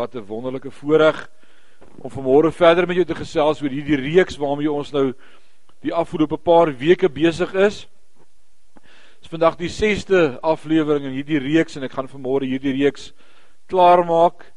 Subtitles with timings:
[0.00, 1.28] Wat 'n wonderlike voorreg
[2.00, 5.12] om vanmôre verder met jou te gesels oor hierdie reeks waarmee ons nou
[5.82, 7.86] die afgelope paar weke besig is.
[8.80, 13.12] Dit is vandag die 6ste aflewering in hierdie reeks en ek gaan vanmôre hierdie reeks
[13.68, 14.48] klaar maak.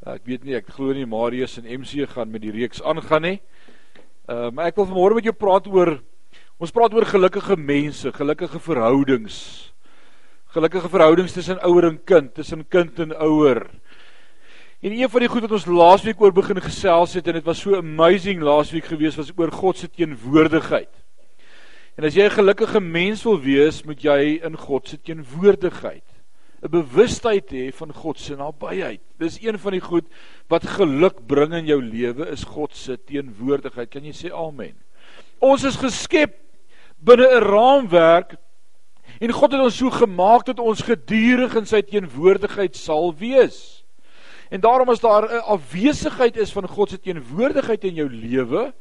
[0.00, 3.40] Ek weet nie, ek glo nie Marius en MC gaan met die reeks aangaan nie.
[4.32, 5.98] Uh maar ek wil vanmôre met jou praat oor
[6.56, 9.74] ons praat oor gelukkige mense, gelukkige verhoudings.
[10.56, 13.66] Gelukkige verhoudings tussen ouer en kind, tussen kind en ouer.
[14.86, 17.58] En een van die goed wat ons laasweek oor begin gesels het en dit was
[17.58, 20.92] so amazing laasweek gewees was oor God se teenwoordigheid.
[21.98, 26.06] En as jy 'n gelukkige mens wil wees, moet jy in God se teenwoordigheid
[26.62, 29.00] 'n bewustheid hê van God se nabyheid.
[29.18, 30.04] Dis een van die goed
[30.48, 33.90] wat geluk bring in jou lewe is God se teenwoordigheid.
[33.90, 34.76] Kan jy sê amen?
[35.40, 36.34] Ons is geskep
[36.98, 38.36] binne 'n raamwerk
[39.20, 43.75] en God het ons so gemaak dat ons gedurig in sy teenwoordigheid sal wees.
[44.50, 48.74] En daarom as daar 'n afwesigheid is van God se teenwoordigheid in jou lewe,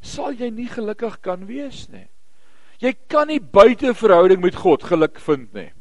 [0.00, 2.08] sal jy nie gelukkig kan wees nie.
[2.78, 5.72] Jy kan nie buite verhouding met God geluk vind nie.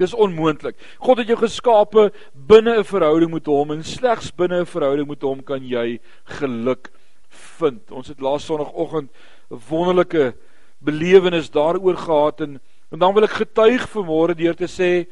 [0.00, 0.76] Dis onmoontlik.
[1.00, 5.22] God het jou geskape binne 'n verhouding met hom en slegs binne 'n verhouding met
[5.22, 6.90] hom kan jy geluk
[7.28, 7.90] vind.
[7.90, 9.10] Ons het laas sonoggend
[9.50, 10.34] 'n wonderlike
[10.78, 12.60] belewenis daaroor gehad en,
[12.90, 15.06] en dan wil ek getuig vanmôre deur te sê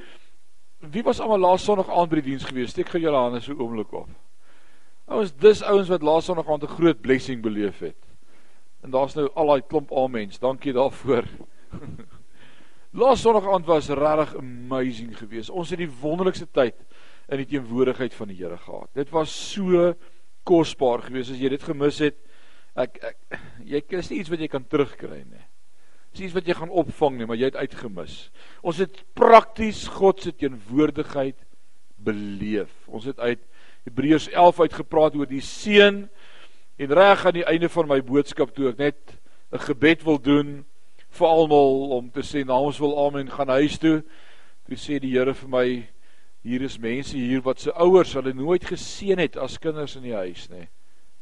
[0.91, 2.73] Wie was almal laas Sondag aand by die diens gewees?
[2.75, 4.09] Steek gou julle hande so oomblik op.
[5.13, 8.01] Ouens, dis ouens wat laas Sondag aand 'n groot blessing beleef het.
[8.83, 10.39] En daar's nou al daai klomp amens.
[10.39, 11.25] Dankie daarvoor.
[13.03, 15.51] laas Sondag aand was regtig amazing geweest.
[15.51, 16.77] Ons het die wonderlikste tyd
[17.29, 18.91] in die teenwoordigheid van die Here gehad.
[18.95, 19.95] Dit was so
[20.45, 22.17] kosbaar geweest as jy dit gemis het.
[22.77, 25.54] Ek, ek jy is nie iets wat jy kan terugkry nie
[26.15, 28.29] dis iets wat jy gaan opvang nie, maar jy het uitgemis.
[28.62, 31.37] Ons het prakties God se teenwoordigheid
[32.05, 32.73] beleef.
[32.87, 33.43] Ons het uit
[33.84, 36.05] Hebreërs 11 uitgepraat oor die seën
[36.77, 39.19] en reg aan die einde van my boodskap toe ek net
[39.53, 40.65] 'n gebed wil doen
[41.11, 44.02] vir almal om te sê namens wil amen gaan huis toe.
[44.67, 45.67] Toe sê die Here vir my
[46.42, 50.17] hier is mense hier wat se ouers hulle nooit geseën het as kinders in die
[50.17, 50.69] huis nie.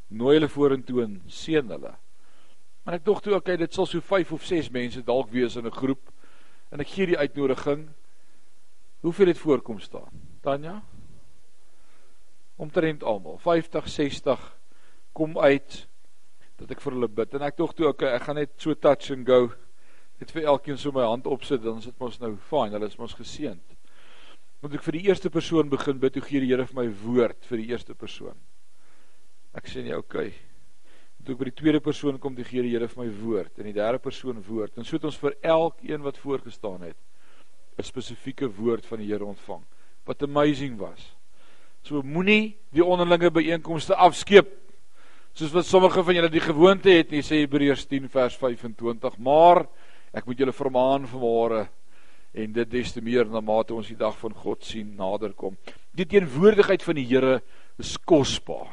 [0.08, 1.94] Nooi hulle vorentoe en seën hulle.
[2.82, 5.66] Maar ek dink toe okay, dit sal so 5 of 6 mense dalk wees in
[5.66, 6.10] 'n groep
[6.72, 7.88] en ek gee die uitnodiging.
[9.02, 10.10] Hoeveel het voorkom staan?
[10.42, 10.82] Tanya?
[12.56, 14.58] Omtrent almal, 50, 60
[15.12, 15.86] kom uit
[16.58, 19.10] dat ek vir hulle bid en ek dink toe okay, ek gaan net so touch
[19.10, 19.52] and go.
[20.18, 23.14] Net vir elkeen so my hand opsit dan sit ons nou fine, hulle is mos
[23.14, 23.78] geseënd.
[24.62, 27.44] Moet ek vir die eerste persoon begin bid, hoe gee die Here vir my woord
[27.46, 28.38] vir die eerste persoon?
[29.54, 30.32] Ek sê nee, okay
[31.26, 33.76] toe by die tweede persoon kom die gee die Here vir my woord en die
[33.76, 36.98] derde persoon woord en so het ons vir elkeen wat voorgestaan het
[37.78, 39.62] 'n spesifieke woord van die Here ontvang
[40.04, 41.14] wat amazing was.
[41.82, 44.48] So moenie die onderlinge byeenkomste afskeep
[45.32, 49.66] soos wat sommige van julle die gewoonte het nie sê Hebreërs 10 vers 25 maar
[50.12, 51.68] ek moet julle vermaan vanmôre
[52.34, 55.56] en dit des te meer na mate ons die dag van God sien naderkom.
[55.92, 57.42] Die teenwoordigheid van die Here
[57.78, 58.72] is kosbaar.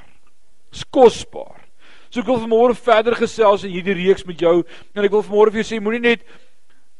[0.72, 1.69] Is kosbaar.
[2.10, 5.54] So ek wil vanmôre verder gesels in hierdie reeks met jou en ek wil vanmôre
[5.54, 6.24] vir jou sê moenie net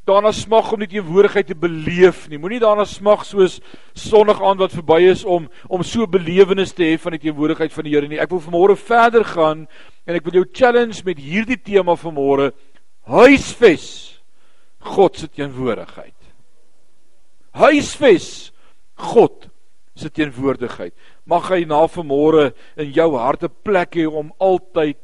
[0.10, 2.40] daarna smag om die teenwoordigheid te beleef nie.
[2.42, 3.60] Moenie daarna smag soos
[3.98, 7.86] sonnig aand wat verby is om om so belewenis te hê van die teenwoordigheid van
[7.86, 8.22] die Here nie.
[8.22, 9.66] Ek wil vanmôre verder gaan
[10.06, 12.52] en ek wil jou challenge met hierdie tema vanmôre
[13.10, 13.88] huisves
[14.80, 16.16] God se teenwoordigheid.
[17.60, 18.52] Huisves
[18.96, 19.50] God
[20.00, 20.94] se teenwoordigheid.
[21.30, 24.98] Mag hy na vanmôre in jou hart 'n plek hê om altyd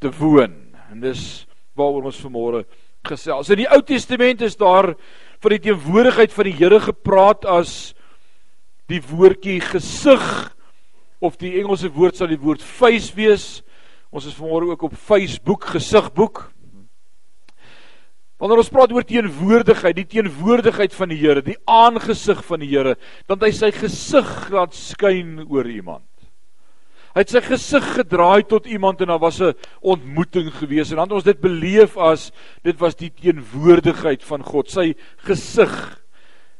[0.00, 0.72] te woon.
[0.90, 1.46] En dis
[1.76, 2.64] waaroor ons vanmôre
[3.04, 3.50] gesels.
[3.50, 4.94] In die Ou Testament is daar
[5.42, 7.94] van die teenwoordigheid van die Here gepraat as
[8.88, 10.24] die woordjie gesig
[11.20, 13.62] of die Engelse woord sal die woord face wees.
[14.10, 16.52] Ons is vanmôre ook op Facebook gesigboek.
[18.42, 22.96] Wanneer ons praat oor teenwoordigheid, die teenwoordigheid van die Here, die aangesig van die Here,
[23.30, 26.08] dan hy sy gesig laat skyn oor iemand.
[27.12, 31.06] Hy het sy gesig gedraai tot iemand en daar was 'n ontmoeting gewees en dan
[31.06, 32.32] het ons dit beleef as
[32.64, 36.02] dit was die teenwoordigheid van God, sy gesig.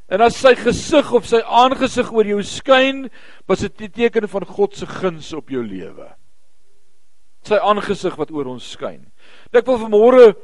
[0.09, 3.11] En as sy gesig of sy aangesig oor jou skyn,
[3.49, 6.15] was dit 'n teken van God se guns op jou lewe.
[7.43, 9.11] Sy aangesig wat oor ons skyn.
[9.53, 10.37] Ek wil vanmôre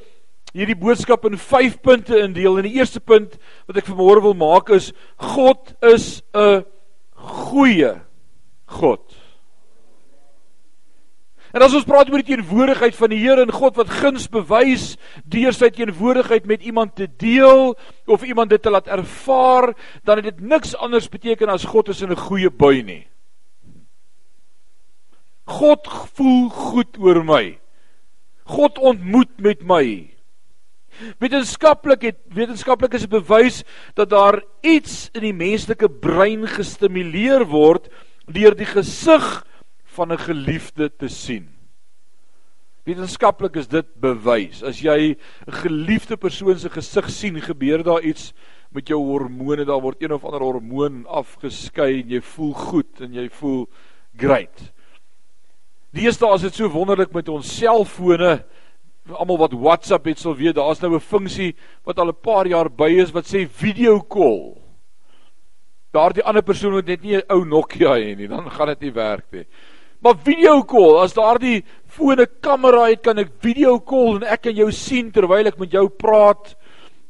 [0.53, 2.59] hierdie boodskap in 5 punte indeel.
[2.59, 6.65] En die eerste punt wat ek vanmôre wil maak is God is 'n
[7.15, 8.01] goeie
[8.67, 9.03] God.
[11.53, 14.99] En as ons praat oor die teenwoordigheid van die Here en God wat guns bewys
[15.25, 17.73] deur sy teenwoordigheid met iemand te deel
[18.07, 19.73] of iemand dit te laat ervaar,
[20.05, 23.07] dan het dit niks anders beteken as God is in 'n goeie bui nie.
[25.47, 27.59] God voel goed oor my.
[28.45, 30.18] God ontmoet met my.
[31.19, 33.63] Wetenskaplik het wetenskaplik is bewys
[33.95, 37.89] dat daar iets in die menslike brein gestimuleer word
[38.27, 39.29] deur die gesig
[39.95, 41.49] van 'n geliefde te sien.
[42.85, 44.63] Wetenskaplik is dit bewys.
[44.63, 45.17] As jy
[45.47, 48.33] 'n geliefde persoon se gesig sien, gebeur daar iets
[48.73, 49.65] met jou hormone.
[49.65, 53.69] Daar word een of ander hormoon afgeskei en jy voel goed en jy voel
[54.17, 54.73] great.
[55.93, 58.45] Deesdae is dit so wonderlik met ons selfone
[59.15, 62.69] almal wat WhatsApp het sal weet daar's nou 'n funksie wat al 'n paar jaar
[62.69, 64.57] by is wat sê video call.
[65.93, 68.93] Daardie ander persoon moet net nie 'n ou Nokia hê nie, dan gaan dit nie
[68.93, 69.47] werk nie.
[70.01, 74.55] Maar video call, as daardie fone kamera het, kan ek video call en ek kan
[74.55, 76.55] jou sien terwyl ek met jou praat.
[76.55, 76.68] Uh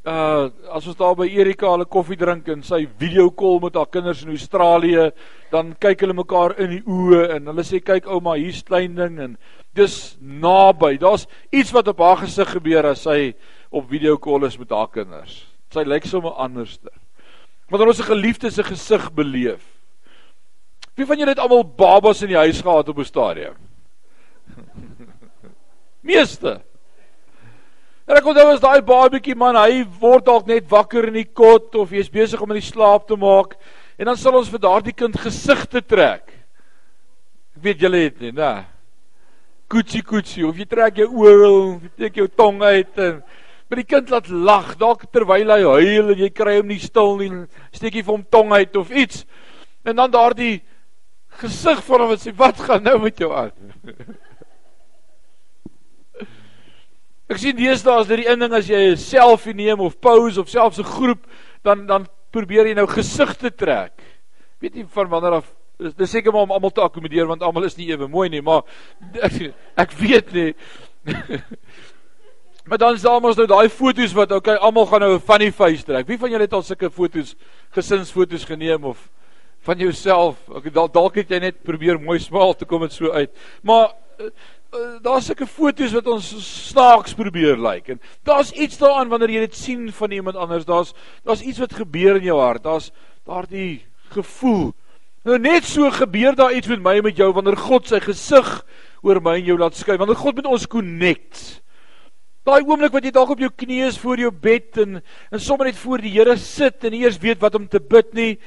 [0.09, 4.23] as ons daar by Erika hulle koffie drink en sy video call met haar kinders
[4.25, 5.09] in Australië,
[5.53, 9.19] dan kyk hulle mekaar in die oë en hulle sê kyk ouma, hier's klein ding
[9.21, 9.37] en
[9.77, 10.97] dis naby.
[11.01, 13.35] Daar's iets wat op haar gesig gebeur as sy
[13.71, 15.43] op video call is met haar kinders.
[15.75, 16.95] Sy lyk sommer anderster.
[17.69, 19.65] Wanneer ons 'n geliefde se gesig beleef.
[20.97, 23.57] Wie van julle het almal babas in die huis gehad op 'n stadium?
[26.01, 26.68] Meeste.
[28.09, 31.77] En ek onthou as daai babatjie man, hy word dalk net wakker in die kot
[31.77, 33.59] of hy's besig om in die slaap te maak
[33.99, 36.33] en dan sal ons vir daardie kind gesigte trek.
[37.59, 38.65] Ek weet julle het nie, né?
[39.69, 43.21] koetsie koetsie of jy trek jou oor of jy trek jou tong uit en
[43.69, 47.19] maar die kind laat lag dalk terwyl hy huil en jy kry hom nie stil
[47.21, 47.29] nie
[47.77, 49.27] steek jy vir hom tong uit of iets
[49.85, 50.63] en dan daardie
[51.43, 53.53] gesig van hom wat sê wat gaan nou met jou aan
[57.29, 60.49] Ek sien deesdae as dit die inding as jy 'n selfie neem of pose of
[60.49, 61.27] selfs 'n groep
[61.63, 63.93] dan dan probeer jy nou gesigte trek.
[64.61, 67.69] Weet jy van wanneer af Dis dis seker maar om almal te akkommodeer want almal
[67.69, 68.65] is nie ewe mooi nie, maar
[69.29, 70.49] ek, ek weet nie.
[72.69, 75.53] maar dan is daar mos nou daai foto's wat okay, almal gaan nou 'n funny
[75.55, 76.09] face trek.
[76.11, 77.37] Wie van julle het al sulke foto's,
[77.79, 79.07] gesinsfoto's geneem of
[79.63, 80.43] van jouself?
[80.51, 83.31] Ek dalk dalk het jy net probeer mooi smaal te kom dit so uit.
[83.63, 84.33] Maar uh,
[85.03, 86.27] daar's sulke foto's wat ons
[86.69, 87.93] snaaks probeer lyk like.
[87.93, 90.65] en daar's iets daaraan wanneer jy dit sien van iemand anders.
[90.65, 90.95] Daar's
[91.25, 92.63] daar's iets wat gebeur in jou hart.
[92.63, 92.91] Daar's
[93.25, 94.73] daardie gevoel
[95.29, 98.47] Nou net so gebeur daar iets met my en met jou wanneer God sy gesig
[99.05, 99.99] oor my en jou laat skyn.
[100.01, 101.41] Wanneer God met ons connect.
[102.49, 105.69] Daai oomblik wat jy dalk op jou knieë is voor jou bed en en sommer
[105.69, 108.39] net voor die Here sit en nie eers weet wat om te bid nie.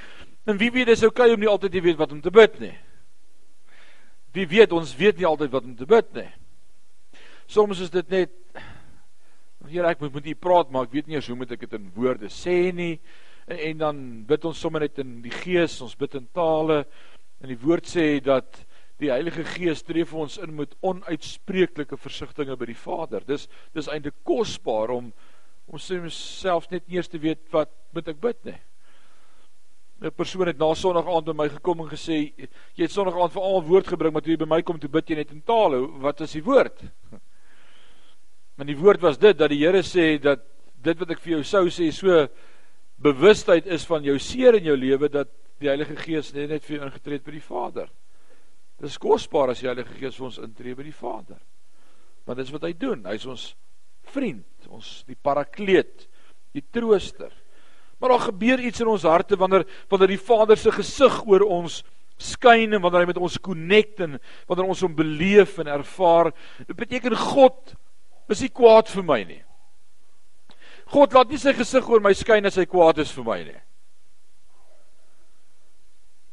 [0.50, 2.74] En wie weet dis oukei om nie altyd te weet wat om te bid nie.
[4.32, 6.30] Wie weet ons weet nie altyd wat om te bid nie.
[7.52, 8.38] Soms is dit net
[9.70, 11.76] Here ek moet met u praat maar ek weet nie eens hoe moet ek dit
[11.78, 12.96] in woorde sê nie
[13.46, 16.84] en, en dan bid ons sommer net in die gees, ons bid in tale.
[17.42, 18.62] En die woord sê dat
[19.02, 23.26] die Heilige Gees tree vir ons in met onuitspreeklike versigtings by die Vader.
[23.26, 25.12] Dis dis eintlik kosbaar om
[25.72, 28.58] om self net eers te weet wat moet ek bid nie.
[30.02, 33.34] 'n Persoon het na Sondag aand by my gekom en gesê jy het Sondag aand
[33.34, 35.44] vir almal woord gebring, maar toe jy by my kom toe bid jy net in
[35.46, 35.78] tale.
[36.02, 36.82] Wat is die woord?
[38.58, 40.44] Maar die woord was dit dat die Here sê dat
[40.84, 42.28] dit wat ek vir jou sou sê so
[43.02, 45.32] bewustheid is van jou seer in jou lewe dat
[45.62, 47.90] die Heilige Gees net net vir jou ingetree het by die Vader.
[48.82, 51.40] Dis kosbaar as die Heilige Gees vir ons intree by die Vader.
[52.26, 53.06] Want dit is wat hy doen.
[53.10, 53.48] Hy's ons
[54.14, 56.08] vriend, ons die parakleet,
[56.54, 57.34] die trooster.
[58.02, 61.84] Maar daar gebeur iets in ons harte wanneer wanneer die Vader se gesig oor ons
[62.18, 64.18] skyn en wanneer hy met ons connect en
[64.50, 66.32] wanneer ons hom beleef en ervaar.
[66.66, 67.76] Dit beteken God
[68.32, 69.42] is nie kwaad vir my nie.
[70.92, 73.60] God laat nie sy gesig oor my skyn as hy kwaad is vir my nie.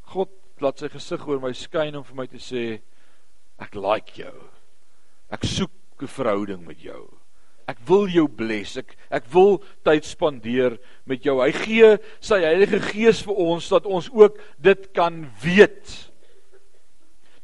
[0.08, 0.32] God
[0.64, 2.64] laat sy gesig oor my skyn om vir my te sê
[3.60, 4.34] ek like jou.
[5.30, 5.70] Ek soek
[6.00, 7.17] 'n verhouding met jou.
[7.68, 8.78] Ek wil jou bless.
[8.80, 11.36] Ek ek wil tyd spandeer met jou.
[11.42, 16.08] Hy gee sy Heilige Gees vir ons dat ons ook dit kan weet.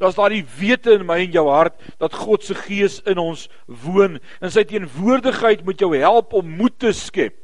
[0.00, 3.46] Daar's daai wete in my en jou hart dat God se gees in ons
[3.84, 7.36] woon en sy teenwoordigheid moet jou help om moed te skep.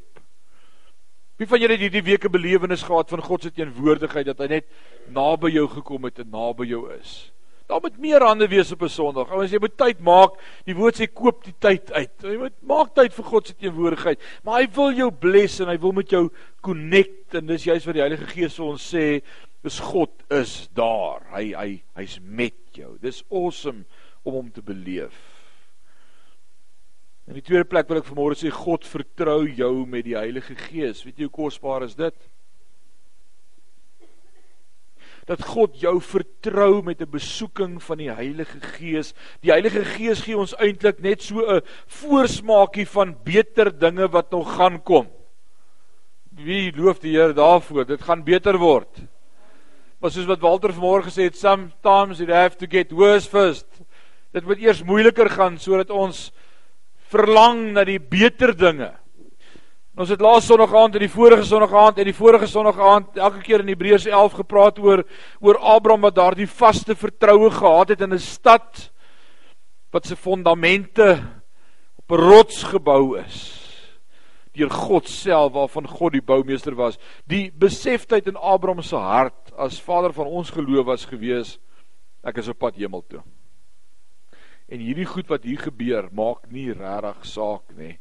[1.41, 4.47] Wie van julle het hierdie week 'n belewenis gehad van God se teenwoordigheid dat hy
[4.47, 4.67] net
[5.09, 7.33] naby jou gekom het en naby jou is?
[7.71, 9.31] Daar moet meer hande wees op 'n Sondag.
[9.31, 10.33] Ouens, jy moet tyd maak.
[10.67, 12.11] Die woord sê koop die tyd uit.
[12.23, 14.19] Jy moet maak tyd vir God se teenwoordigheid.
[14.43, 17.95] Maar hy wil jou bless en hy wil met jou connect en dis juist wat
[17.95, 19.23] die Heilige Gees vir ons sê,
[19.61, 21.21] Dis God is daar.
[21.35, 22.95] Hy hy hy's met jou.
[23.03, 23.85] Dis awesome
[24.25, 25.17] om hom te beleef.
[27.29, 31.05] In die tweede plek wil ek vanmôre sê God vertrou jou met die Heilige Gees.
[31.05, 32.17] Weet jy hoe kosbaar is dit?
[35.31, 39.15] Dat God jou vertrou met 'n besoeking van die Heilige Gees.
[39.41, 44.57] Die Heilige Gees gee ons eintlik net so 'n voorsmaakie van beter dinge wat nog
[44.57, 45.09] gaan kom.
[46.35, 47.87] Wie loof die Here daarvoor?
[47.87, 49.03] Dit gaan beter word.
[50.01, 53.67] Maar soos wat Walter vanmôre gesê het, sometimes you have to get worse first.
[54.33, 56.33] Dit moet eers moeiliker gaan sodat ons
[57.11, 59.00] verlang na die beter dinge.
[60.01, 63.19] Ons het laas Sondag aand en die vorige Sondag aand en die vorige Sondag aand
[63.21, 65.03] elke keer in Hebreërs 11 gepraat oor
[65.45, 68.89] oor Abraham wat daardie vaste vertroue gehad het in 'n stad
[69.93, 71.21] wat se fondamente
[72.01, 73.37] op 'n rots gebou is
[74.57, 76.99] deur God self waarvan God die boumeester was.
[77.27, 81.59] Die besefheid in Abraham se hart as vader van ons geloof was gewees
[82.25, 83.23] ek is op pad hemel toe.
[84.69, 87.99] En hierdie goed wat hier gebeur maak nie regtig saak nie.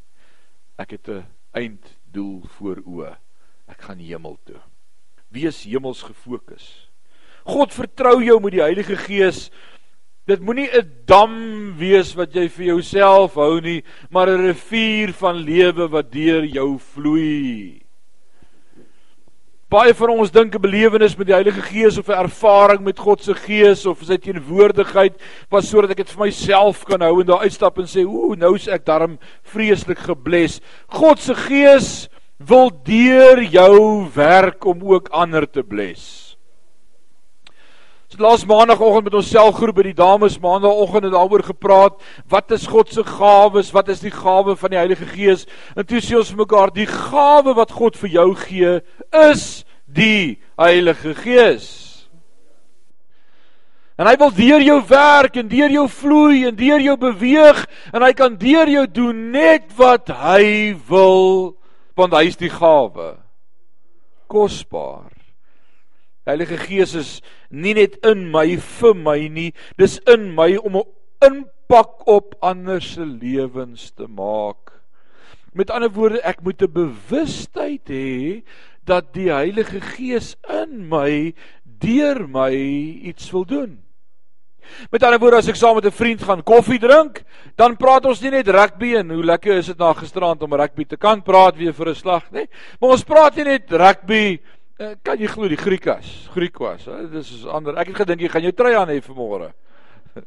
[0.78, 3.14] Ek het 'n einddoel voor oë.
[3.70, 4.60] Ek gaan hemel toe.
[5.30, 6.90] Wees hemels gefokus.
[7.46, 9.48] God vertrou jou met die Heilige Gees.
[10.26, 15.36] Dit moenie 'n dam wees wat jy vir jouself hou nie, maar 'n rivier van
[15.36, 17.82] lewe wat deur jou vloei.
[19.70, 23.22] Baie van ons dink 'n belewenis met die Heilige Gees of 'n ervaring met God
[23.22, 25.14] se Gees of sy teenwoordigheid
[25.48, 28.56] was sodat ek dit vir myself kan hou en daar uitstap en sê, "Ooh, nou
[28.56, 32.08] is ek darm vreeslik gebless." God se Gees
[32.38, 36.29] wil deur jou werk om ook ander te bless.
[38.10, 42.64] So laas maandagooggend met ons selgroep by die dames maandagooggend het daaroor gepraat, wat is
[42.66, 43.70] God se gawes?
[43.70, 45.44] Wat is die gawe van die Heilige Gees?
[45.78, 48.72] En toe sê ons vir mekaar, die gawe wat God vir jou gee,
[49.14, 49.44] is
[49.86, 51.68] die Heilige Gees.
[53.94, 57.62] En hy wil deur jou werk en deur jou vloei en deur jou beweeg
[57.92, 61.54] en hy kan deur jou doen net wat hy wil
[61.94, 63.12] want hy is die gawe.
[64.26, 65.09] Kosbaar.
[66.28, 67.10] Heilige Gees is
[67.48, 69.50] nie net in my vir my nie,
[69.80, 70.88] dis in my om 'n
[71.24, 74.72] impak op ander se lewens te maak.
[75.52, 78.42] Met ander woorde, ek moet 'n bewustheid hê
[78.84, 81.34] dat die Heilige Gees in my
[81.64, 83.82] deur my iets wil doen.
[84.92, 87.24] Met ander woorde, as ek saam met 'n vriend gaan koffie drink,
[87.56, 90.84] dan praat ons nie net rugby en hoe lekker is dit na gisteraand om rugby
[90.84, 92.46] te kan praat weer vir 'n slag, nê?
[92.80, 94.59] Maar ons praat nie net rugby Eh,
[95.04, 97.76] kan jy glo die Griekas, Griekwas, dis is ander.
[97.80, 99.50] Ek het gedink jy gaan jou trui aan hê vir môre.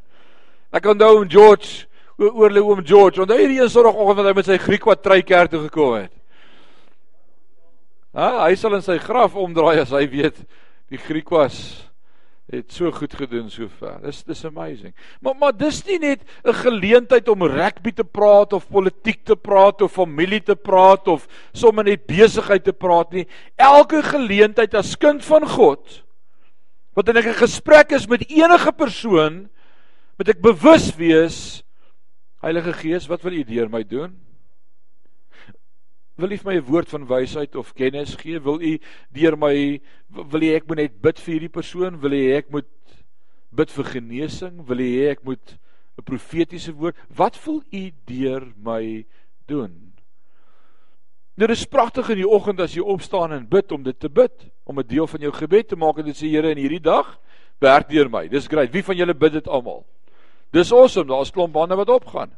[0.77, 1.87] Ek onthou oom George,
[2.21, 5.53] oor oom George, onthou jy die een sonoggend wat hy met sy Griekwa trui kerk
[5.53, 6.13] toe gekom het?
[8.13, 10.37] Ha, hy sal in sy graf omdraai as hy weet
[10.93, 11.57] die Griekwas
[12.53, 13.97] het so goed gedoen sover.
[14.03, 14.93] Dis dis amazing.
[15.21, 19.81] Maar maar dis nie net 'n geleentheid om rugby te praat of politiek te praat
[19.81, 23.27] of familie te praat of sommer net besigheid te praat nie.
[23.55, 26.03] Elke geleentheid as kind van God
[26.93, 29.49] wat in 'n gesprek is met enige persoon,
[30.17, 31.63] moet ek bewus wees
[32.43, 34.17] Heilige Gees, wat wil U deur my doen?
[36.23, 38.39] Wil U vir my 'n woord van wysheid of kennis gee?
[38.39, 38.79] Wil U
[39.11, 41.99] deur my wil U ek moet net bid vir hierdie persoon?
[41.99, 42.69] Wil U ek moet
[43.51, 44.61] bid vir genesing?
[44.63, 45.57] Wil U ek moet
[45.99, 46.95] 'n profetiese woord?
[47.11, 49.05] Wat wil U deur my
[49.47, 49.91] doen?
[51.35, 54.47] Nou dis pragtig in die oggend as jy opstaan en bid om dit te bid,
[54.63, 57.19] om 'n deel van jou gebed te maak en dit sê Here in hierdie dag
[57.59, 58.29] werk deur my.
[58.29, 58.71] Dis great.
[58.71, 59.85] Wie van julle bid dit almal?
[60.53, 61.07] Dis awesome.
[61.07, 62.31] Daar's klomp bande wat opgaan.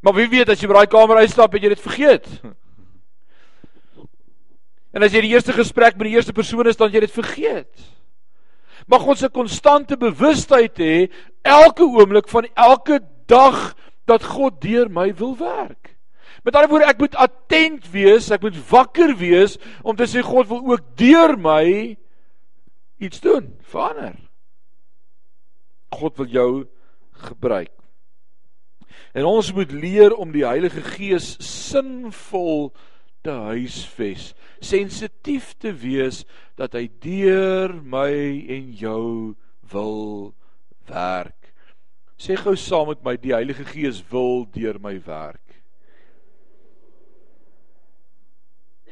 [0.00, 2.26] Maar wie weet as jy by daai kamer uitstap het jy dit vergeet?
[4.94, 7.86] En as jy die eerste gesprek met die eerste persoon is, dan jy dit vergeet.
[8.86, 11.10] Mag ons 'n konstante bewustheid hê
[11.42, 13.74] elke oomblik van elke dag
[14.06, 15.96] dat God deur my wil werk.
[16.44, 20.46] Met ander woorde, ek moet attent wees, ek moet wakker wees om te sê God
[20.48, 21.96] wil ook deur my
[22.98, 24.14] iets doen, verander.
[25.90, 26.68] God wil jou
[27.12, 27.72] gebruik.
[29.14, 32.93] En ons moet leer om die Heilige Gees sinvol te
[33.32, 36.24] huisves, sensitief te wees
[36.58, 38.12] dat hy deur my
[38.50, 39.34] en jou
[39.72, 40.34] wil
[40.90, 41.54] werk.
[42.20, 45.40] Sê gou saam met my, die Heilige Gees wil deur my werk.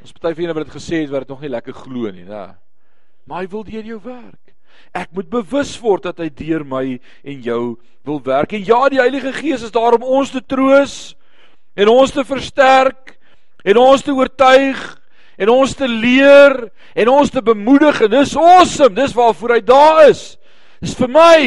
[0.02, 2.26] Ons party van julle het dit gesê het wat dit nog nie lekker glo nie,
[2.26, 2.46] né?
[3.30, 4.54] Maar hy wil deur jou werk.
[4.96, 6.84] Ek moet bewus word dat hy deur my
[7.22, 7.62] en jou
[8.08, 8.56] wil werk.
[8.56, 11.14] En ja, die Heilige Gees is daar om ons te troos
[11.78, 13.14] en ons te versterk
[13.64, 14.80] en ons te oortuig
[15.36, 16.56] en ons te leer
[16.94, 20.24] en ons te bemoedig en dis awesome dis waarvoor hy daar is.
[20.82, 21.38] Dis vir my.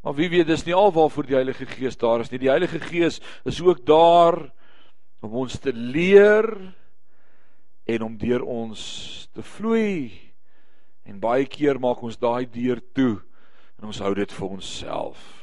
[0.00, 2.40] Maar wie weet dis nie al waarvoor die Heilige Gees daar is nie.
[2.42, 4.38] Die Heilige Gees is ook daar
[5.20, 6.48] om ons te leer
[7.84, 8.80] en om deur ons
[9.34, 10.10] te vloei.
[11.04, 13.18] En baie keer maak ons daai deur toe
[13.80, 15.39] en ons hou dit vir onsself.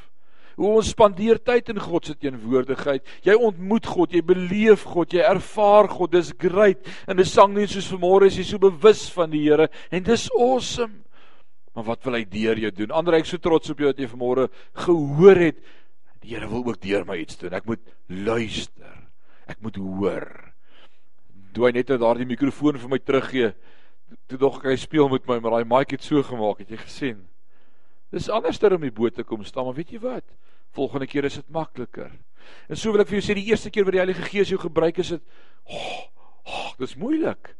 [0.57, 3.05] Hoe ons spandeer tyd in God se teenwoordigheid.
[3.25, 6.15] Jy ontmoet God, jy beleef God, jy ervaar God.
[6.15, 6.81] Dis great.
[7.07, 10.29] En 'n sang net soos vanmôre is jy so bewus van die Here en dis
[10.33, 11.03] awesome.
[11.75, 12.91] Maar wat wil hy deur jou doen?
[12.91, 15.57] Ander ek so trots op jou dat jy vanmôre gehoor het
[16.21, 17.53] die Here wil ook deur my iets doen.
[17.53, 18.95] Ek moet luister.
[19.47, 20.27] Ek moet hoor.
[21.53, 23.53] Toe hy net nou daardie mikrofoon vir my teruggee,
[24.27, 26.79] toe dog ek hy speel met my, maar daai mic het so gemaak, het jy
[26.81, 27.21] gesien?
[28.13, 30.25] Dis anderster om die boot te kom staan, maar weet jy wat?
[30.75, 32.11] Volgende keer is dit makliker.
[32.71, 34.59] En so wil ek vir jou sê die eerste keer wat die Heilige Gees jou
[34.61, 35.23] gebruik is dit
[35.67, 36.03] oh,
[36.47, 37.51] oh, dis moeilik.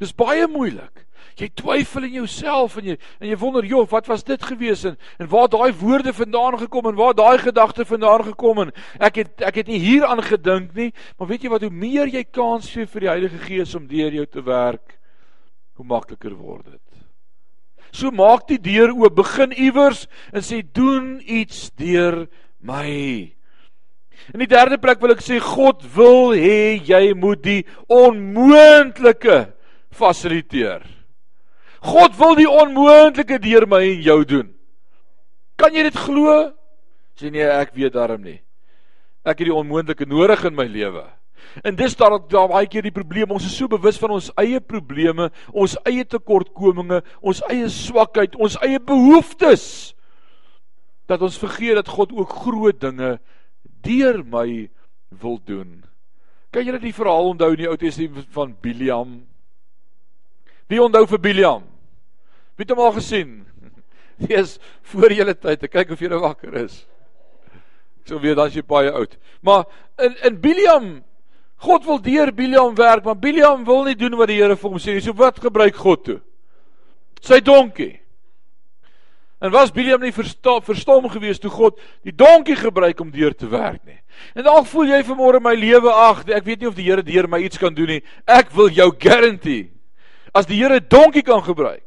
[0.00, 1.06] Dis baie moeilik.
[1.40, 4.96] Jy twyfel in jouself en jy en jy wonder, "Joh, wat was dit gewees en
[5.18, 9.42] en waar daai woorde vandaan gekom en waar daai gedagte vandaan gekom en ek het
[9.42, 12.86] ek het nie hieraan gedink nie." Maar weet jy wat, hoe meer jy kans gee
[12.86, 14.98] vir die Heilige Gees om deur jou te werk,
[15.76, 16.89] hoe makliker word dit.
[17.92, 22.26] So maak die deur oop, begin iewers en sê doen iets deur
[22.62, 22.90] my.
[24.30, 29.42] In die derde plek wil ek sê God wil hê jy moet die onmoontlike
[29.90, 30.84] fasiliteer.
[31.80, 34.50] God wil die onmoontlike deur my en jou doen.
[35.58, 36.52] Kan jy dit glo?
[37.18, 38.38] Sê nee, ek weet daarom nie.
[39.24, 41.04] Ek het die onmoontlike nodig in my lewe.
[41.66, 43.30] En dis daar daar baie keer die probleem.
[43.30, 48.58] Ons is so bewus van ons eie probleme, ons eie tekortkominge, ons eie swakheid, ons
[48.64, 49.94] eie behoeftes
[51.10, 53.16] dat ons vergeet dat God ook groot dinge
[53.82, 54.70] deur my
[55.20, 55.80] wil doen.
[56.54, 59.20] Kan julle die verhaal onthou in die Ou Testament van Biliam?
[60.70, 61.66] Wie onthou vir Biliam?
[62.58, 63.40] Wie het hom al gesien?
[64.22, 64.58] Dis
[64.92, 65.66] voor julle tyd.
[65.66, 66.82] Ek kyk of jy nou wakker is.
[68.02, 69.16] Ek sou weet as jy baie oud.
[69.46, 69.66] Maar
[70.06, 70.90] in in Biliam
[71.60, 74.80] God wil deur Biliam werk, maar Biliam wil nie doen wat die Here vir hom
[74.80, 75.04] sê nie.
[75.04, 76.20] So wat gebruik God toe?
[77.20, 77.98] Sy donkie.
[79.40, 83.48] En was Biliam nie verstom, verstom geweest toe God die donkie gebruik om deur te
[83.48, 83.98] werk nie.
[84.36, 87.28] En dalk voel jy vanmôre my lewe ag, ek weet nie of die Here deur
[87.28, 88.00] my iets kan doen nie.
[88.24, 89.68] Ek wil jou guarantee.
[90.32, 91.84] As die Here donkie kan gebruik,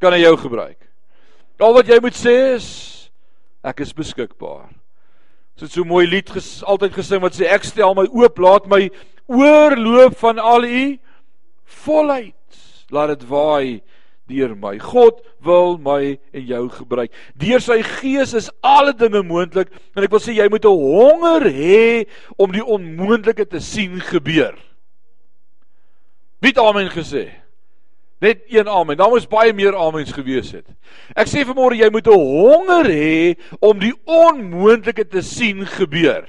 [0.00, 0.80] kan hy jou gebruik.
[1.64, 2.68] Al wat jy moet sê is
[3.64, 4.68] ek is beskikbaar.
[5.54, 8.66] Dit is so mooi lied ges, altyd gesing wat sê ek stel my oop, laat
[8.70, 8.88] my
[9.30, 10.84] oorloop van al u
[11.84, 12.58] volheid.
[12.90, 13.68] Laat dit waai
[14.26, 14.74] deur my.
[14.82, 17.12] God wil my en jou gebruik.
[17.38, 21.46] Deur sy gees is alle dinge moontlik en ek wil sê jy moet 'n honger
[21.46, 24.58] hê om die onmoontlike te sien gebeur.
[26.40, 27.43] Wie het amen gesê?
[28.24, 28.96] Net een amen.
[28.96, 30.64] Daar moes baie meer amens gewees het.
[31.12, 36.24] Ek sê vanmôre jy moet 'n honger hê om die onmoontlike te sien gebeur.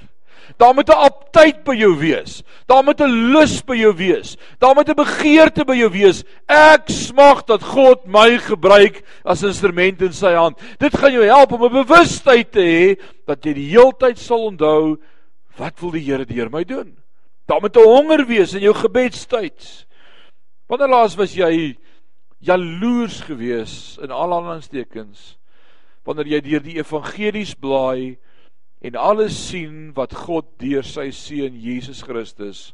[0.57, 2.43] Daar moet 'n aptyd by jou wees.
[2.67, 4.37] Daar moet 'n lus by jou wees.
[4.59, 6.23] Daar moet 'n begeerte by jou wees.
[6.47, 10.59] Ek smag dat God my gebruik as instrument in sy hand.
[10.79, 14.97] Dit gaan jou help om 'n bewustheid te hê dat jy die heeltyd sal onthou
[15.57, 16.97] wat wil die Here deur my doen.
[17.47, 19.85] Daar moet 'n honger wees in jou gebedstyd.
[20.67, 21.77] Wanneer laas was jy
[22.45, 25.35] jaloers gewees in al aanstekens
[26.05, 28.17] wanneer jy deur die evangelies blaai
[28.85, 32.73] en alles sien wat God deur sy seun Jesus Christus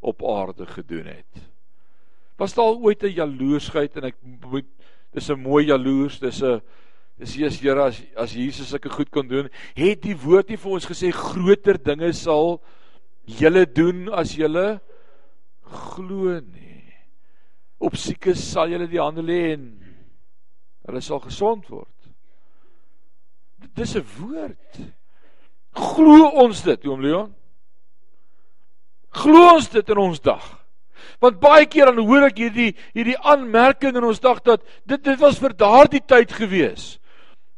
[0.00, 1.42] op aarde gedoen het.
[2.40, 4.68] Was daar ooit 'n jaloersheid en ek moet
[5.12, 6.62] dis 'n mooi jaloers, dis 'n
[7.18, 10.72] dis Jesus Here as as Jesus sulke goed kon doen, het die woord nie vir
[10.72, 12.62] ons gesê groter dinge sal
[13.26, 14.80] julle doen as julle
[15.62, 16.69] glo nie.
[17.80, 19.64] Op siekes sal julle die hande lê en
[20.86, 21.96] hulle sal gesond word.
[23.76, 24.80] Dis 'n woord.
[25.72, 27.34] Glo ons dit, oom Leon?
[29.10, 30.44] Glo ons dit in ons dag?
[31.20, 35.20] Want baie keer dan hoor ek hierdie hierdie aanmerking in ons dag dat dit dit
[35.20, 36.98] was vir daardie tyd gewees.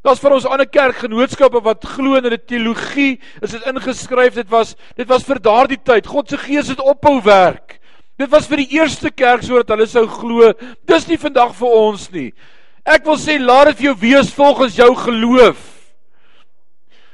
[0.03, 4.75] Daar's vir ons ander kerkgenootskappe wat glo in 'n teologie, is dit ingeskryf, dit was
[4.97, 6.07] dit was vir daardie tyd.
[6.07, 7.81] God se Gees het ophou werk.
[8.21, 10.53] Dit was vir die eerste kerk sodat hulle sou glo.
[10.89, 12.31] Dis nie vandag vir ons nie.
[12.85, 15.69] Ek wil sê laat dit vir jou wees volgens jou geloof.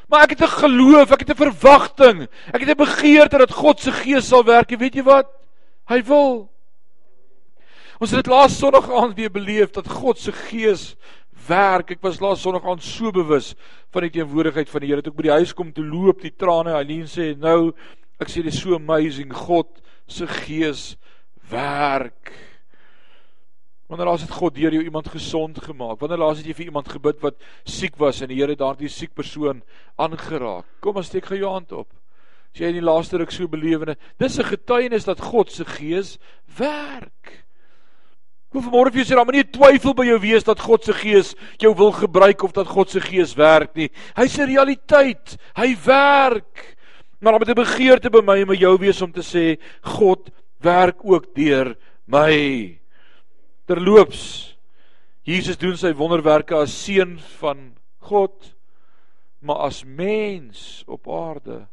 [0.08, 2.28] Maar ek het 'n geloof, ek het 'n verwagting.
[2.52, 4.70] Ek het 'n begeerte dat God se gees sal werk.
[4.70, 5.26] Weet jy wat?
[5.88, 6.48] Hy wil.
[8.00, 10.96] Ons het dit laas Sondag aand weer beleef dat God se gees
[11.48, 11.90] werk.
[11.90, 13.54] Ek was laas Sondag aand so bewus
[13.90, 15.02] van die teenwoordigheid van die Here.
[15.02, 17.72] Toe ek by die huis kom te loop, die trane, Eileen sê, "Nou,
[18.20, 19.32] ek sê dit is so amazing.
[19.32, 19.66] God
[20.09, 20.97] se gees
[21.51, 22.33] werk."
[23.88, 26.01] Wanneer laas het God deur jou iemand gesond gemaak?
[26.01, 29.14] Wanneer laas het jy vir iemand gebid wat siek was en die Here daardie siek
[29.16, 29.62] persoon
[29.97, 30.66] aangeraak?
[30.85, 31.88] Kom ons steek gou jou hand op.
[32.53, 36.18] As jy in die laaste ruk so belewende, dis 'n getuienis dat God se gees
[36.59, 37.49] werk.
[38.49, 40.85] Ek wil vanmôre vir jou sê, daar moet nie twyfel by jou wees dat God
[40.85, 43.90] se Gees jou wil gebruik of dat God se Gees werk nie.
[44.16, 45.37] Hy's 'n realiteit.
[45.55, 46.78] Hy werk.
[47.18, 50.31] Maar daar moet 'n begeerte by my en by jou wees om te sê, God
[50.61, 51.76] werk ook deur
[52.07, 52.78] my.
[53.66, 54.57] Terloops,
[55.22, 58.54] Jesus doen sy wonderwerke as seun van God,
[59.38, 61.66] maar as mens op aarde.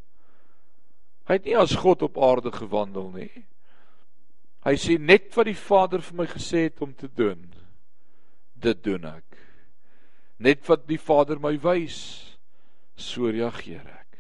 [1.26, 3.46] Hy het nie as God op aarde gewandel nie.
[4.66, 7.42] Hy sê net wat die Vader vir my gesê het om te doen.
[8.54, 9.38] Dit doen ek.
[10.42, 12.00] Net wat die Vader my wys,
[12.98, 14.20] so reageer ek.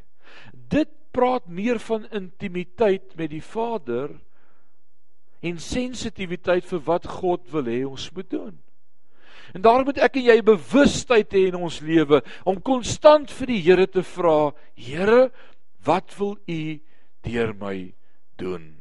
[0.53, 4.11] Dit praat meer van intimiteit met die Vader
[5.45, 8.53] en sensitiwiteit vir wat God wil hê ons moet doen.
[9.55, 13.61] En daarom moet ek en jy bewustheid hê in ons lewe om konstant vir die
[13.63, 15.29] Here te vra, Here,
[15.85, 16.61] wat wil U
[17.25, 17.77] deur my
[18.41, 18.73] doen?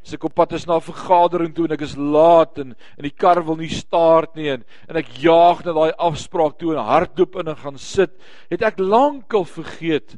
[0.00, 3.04] As ek op pad is na 'n vergadering toe en ek is laat en en
[3.04, 6.84] die kar wil nie staart nie en en ek jaag na daai afspraak toe en
[6.84, 8.10] hardloop in en gaan sit,
[8.48, 10.16] het ek lankal vergeet.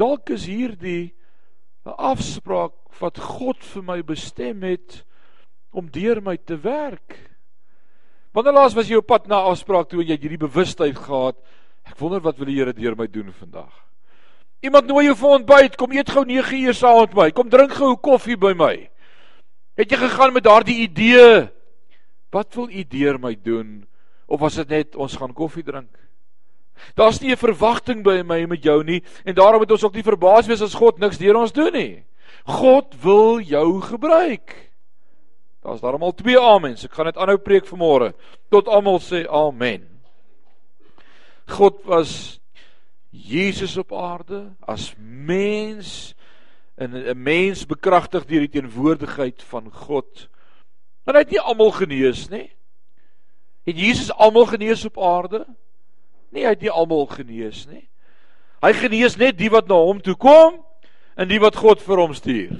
[0.00, 1.12] Dalk is hierdie
[1.84, 5.04] 'n afspraak wat God vir my bestem het
[5.72, 7.16] om deur my te werk.
[8.32, 11.36] Wanneer laas was jy op pad na afspraak toe en jy het hierdie bewustheid gehad?
[11.84, 13.72] Ek wonder wat wil die Here deur my doen vandag?
[14.60, 17.30] Iemand nooi jou vir ontbyt, kom eet gou 9 uur saam met my.
[17.32, 18.90] Kom drink gou koffie by my.
[19.76, 21.48] Het jy gegaan met daardie idee?
[22.30, 23.86] Wat wil u deur my doen?
[24.28, 25.90] Of was dit net ons gaan koffie drink?
[26.94, 29.94] Daar's nie 'n verwagting by my en met jou nie en daarom moet ons ook
[29.94, 32.04] nie verbaas wees as God niks deur ons doen nie.
[32.44, 34.72] God wil jou gebruik.
[35.62, 36.84] Daar's daarom al twee amens.
[36.84, 38.14] Ek gaan dit aanhou preek vanmôre
[38.50, 39.84] tot almal sê amen.
[41.46, 42.40] God was
[43.10, 46.14] Jesus op aarde as mens
[46.76, 50.28] en 'n mens bekragtig deur die teenwoordigheid van God.
[51.04, 52.50] En hy het nie almal genees nie.
[53.66, 55.46] Het Jesus almal genees op aarde?
[56.30, 57.84] Nee, hy het nie almal genees nie.
[58.62, 60.60] Hy genees net die wat na hom toe kom
[61.16, 62.52] en die wat God vir hom stuur.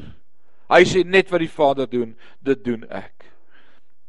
[0.71, 2.15] Hy sê net wat die Vader doen,
[2.47, 3.15] dit doen ek.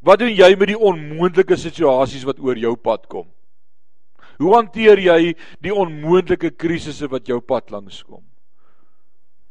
[0.01, 3.27] Wat doen jy met die onmoontlike situasies wat oor jou pad kom?
[4.41, 8.23] Hoe hanteer jy die onmoontlike krisisse wat jou pad langs kom?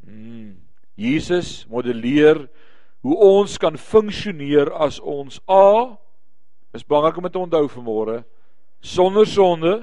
[0.02, 0.58] Hmm.
[0.98, 2.42] Jesus modelleer
[3.06, 5.96] hoe ons kan funksioneer as ons A
[6.76, 8.20] is belangrik om te onthou vanmôre
[8.82, 9.74] sonder sonde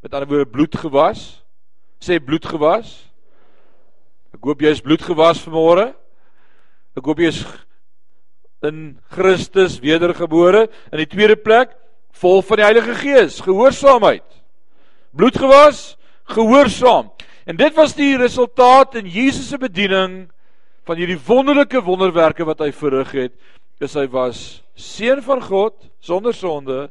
[0.00, 1.20] met ander woorde bloed gewas.
[2.00, 2.92] Sê bloed gewas.
[4.32, 5.90] Ek hoop jy is bloed gewas vanmôre.
[6.96, 7.42] Ek hoop jy is
[8.64, 10.66] in Christus wedergebore.
[10.92, 11.74] In die tweede plek
[12.20, 14.24] vol van die Heilige Gees gehoorsaamheid.
[15.16, 15.98] Bloed gewas
[16.32, 17.10] gehoorsaam.
[17.44, 20.30] En dit was die resultaat in Jesus se bediening
[20.88, 23.36] van hierdie wonderlike wonderwerke wat hy verrig het.
[23.80, 26.86] Is hy was seun van God sonder sonde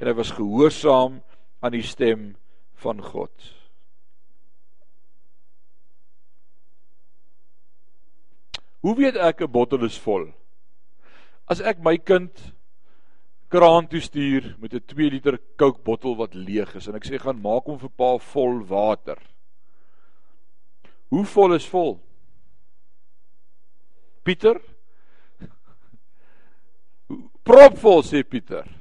[0.00, 1.20] en hy was gehoorsaam
[1.60, 2.30] aan die stem
[2.80, 3.32] van God.
[8.80, 10.32] Hoe weet ek 'n bottel is vol?
[11.44, 12.32] As ek my kind
[13.50, 17.18] kraan toe stuur met 'n 2 liter Coke bottel wat leeg is en ek sê
[17.18, 19.18] gaan maak hom vir pa vol water.
[21.10, 22.00] Hoe vol is vol?
[24.22, 24.60] Pieter?
[27.48, 28.79] Propvol sê Pieter.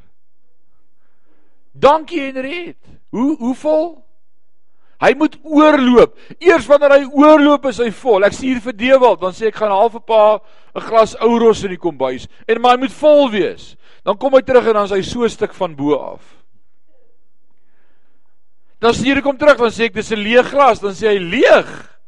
[1.80, 2.78] Dankie Henriet.
[3.10, 3.90] Hoe hoe vol?
[5.00, 6.18] Hy moet oorloop.
[6.44, 8.26] Eers wanneer hy oorloop is hy vol.
[8.28, 10.42] Ek hier vir Dewald, dan sê ek gaan half 'n pa
[10.76, 13.78] 'n glas ouros in die kombuis en maar hy moet vol wees.
[14.04, 16.22] Dan kom hy terug en dan is hy so 'n stuk van bo af.
[18.80, 21.20] Dan sê hy kom terug, dan sê ek dis 'n leeg glas, dan sê hy
[21.20, 22.00] leeg.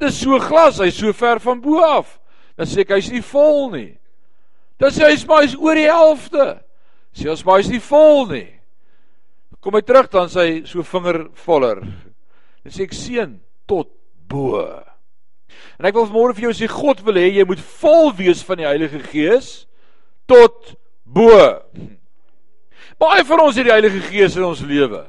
[0.00, 2.18] Dis so glas, hy's so ver van bo af.
[2.56, 3.98] Dan sê ek hy's nie vol nie.
[4.78, 6.60] Dan sê hy's maar hy's oor die helfte.
[7.14, 8.53] Sê ons maar hy's nie vol nie.
[9.64, 11.78] Kom hy terug dan sê hy so vinger voller.
[12.60, 13.88] Dan sê ek seun tot
[14.28, 14.60] bo.
[15.80, 18.60] En ek wil môre vir jou sê God wil hê jy moet vol wees van
[18.60, 19.48] die Heilige Gees
[20.28, 20.74] tot
[21.08, 21.32] bo.
[23.00, 25.00] Baie van ons het die Heilige Gees in ons lewe.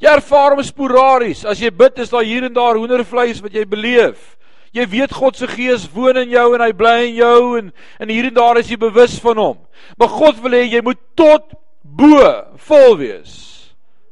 [0.00, 1.44] Jy ervaar hom sporadies.
[1.44, 4.38] As jy bid, is daar hier en daar hoendervleis wat jy beleef.
[4.72, 7.68] Jy weet God se gees woon in jou en hy bly in jou en
[8.00, 9.62] en hier en daar is jy bewus van hom.
[10.00, 11.52] Maar God wil hê jy moet tot
[11.84, 12.24] bo
[12.64, 13.49] vol wees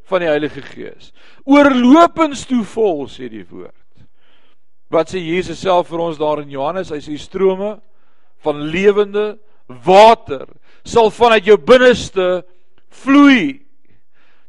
[0.09, 1.13] van die Heilige Gees.
[1.45, 3.75] Oorlopends toe vol sê die woord.
[4.89, 6.91] Wat sê Jesus self vir ons daar in Johannes?
[6.91, 7.77] Hy sê strome
[8.45, 9.37] van lewende
[9.85, 10.47] water
[10.85, 12.43] sal vanuit jou binneste
[12.89, 13.69] vloei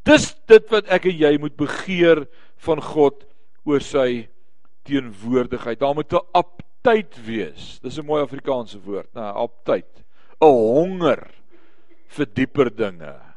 [0.10, 2.24] Dis dit wat ek en jy moet begeer
[2.66, 3.26] van God
[3.68, 4.28] oor sy
[4.88, 5.80] teenwoordigheid.
[5.80, 7.80] Daar moet 'n aptyd wees.
[7.84, 9.90] Dis 'n mooi Afrikaanse woord, nou aptyd.
[10.42, 11.28] 'n Honger
[12.08, 13.29] vir dieper dinge.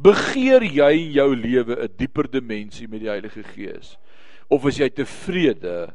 [0.00, 3.98] Begeer jy in jou lewe 'n dieper dimensie met die Heilige Gees
[4.48, 5.92] of is jy tevrede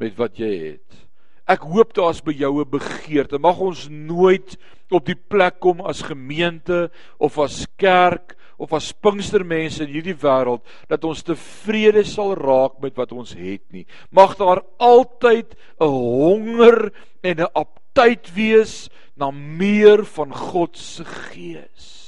[0.00, 1.08] met wat jy het?
[1.46, 3.38] Ek hoop daar's by jou 'n begeerte.
[3.38, 4.56] Mag ons nooit
[4.90, 10.62] op die plek kom as gemeente of as kerk of as Pinkstermense in hierdie wêreld
[10.88, 13.86] dat ons tevrede sal raak met wat ons het nie.
[14.10, 22.01] Mag daar altyd 'n honger en 'n aptyd wees na meer van God se gees.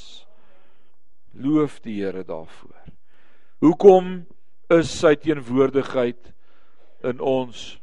[1.34, 2.76] Loof die Here daarvoor.
[3.58, 4.26] Hoekom
[4.70, 6.30] is sy teenwoordigheid
[7.04, 7.80] in ons?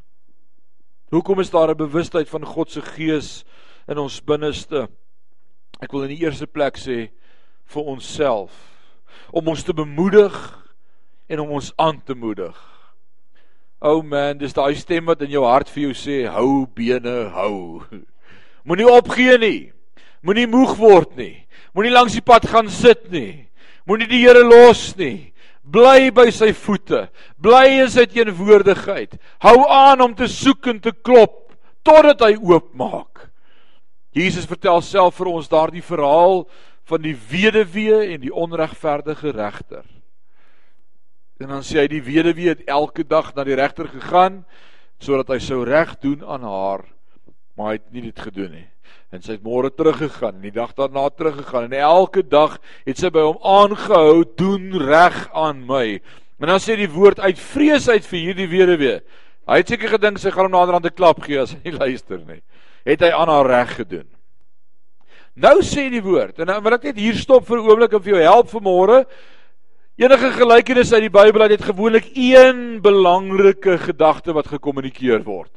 [1.12, 3.44] Hoekom is daar 'n bewustheid van God se gees
[3.88, 4.88] in ons binneste?
[5.82, 7.10] Ek wil in die eerste plek sê
[7.66, 8.52] vir onsself
[9.32, 10.36] om ons te bemoedig
[11.28, 12.56] en om ons aan te moedig.
[13.80, 17.30] O oh man, dis daai stem wat in jou hart vir jou sê, hou bene,
[17.34, 17.82] hou.
[18.66, 19.72] Moenie opgee nie.
[20.22, 21.48] Moenie moeg word nie.
[21.76, 23.48] Moenie langs die pad gaan sit nie.
[23.88, 25.32] Moenie die Here los nie.
[25.62, 27.06] Bly by sy voete.
[27.42, 29.16] Bly in sy teenwoordigheid.
[29.46, 31.54] Hou aan om te soek en te klop
[31.88, 33.30] totdat hy oopmaak.
[34.12, 36.44] Jesus vertel self vir ons daardie verhaal
[36.90, 39.86] van die weduwee en die onregverdige regter.
[41.42, 44.44] En dan sê hy die weduwee het elke dag na die regter gegaan
[45.02, 46.84] sodat hy sou reg doen aan haar,
[47.58, 48.71] maar hy het nie dit gedoen nie
[49.12, 52.56] en sy het môre teruggegaan en die dag daarna teruggegaan en elke dag
[52.88, 56.00] het sy by hom aangehou doen reg aan my.
[56.40, 59.02] En dan sê die woord uit vrees uit vir hierdie weduwee.
[59.52, 62.24] Hy het seker gedink sy gaan hom naderhand 'n klap gee as hy nie luister
[62.24, 62.42] nie.
[62.86, 64.08] Het hy aan haar reg gedoen.
[65.36, 68.02] Nou sê die woord en nou wil ek net hier stop vir 'n oomblik en
[68.02, 69.06] vir jou help vir môre.
[70.00, 75.52] Enige gelykenis uit die Bybel het gewoonlik een belangrike gedagte wat gekommunikeer word.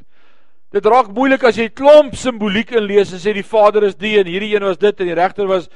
[0.74, 4.26] Dit raak moeilik as jy klomp simboliek inlees en sê die Vader is die en
[4.26, 5.68] hierdie een was dit en die regter was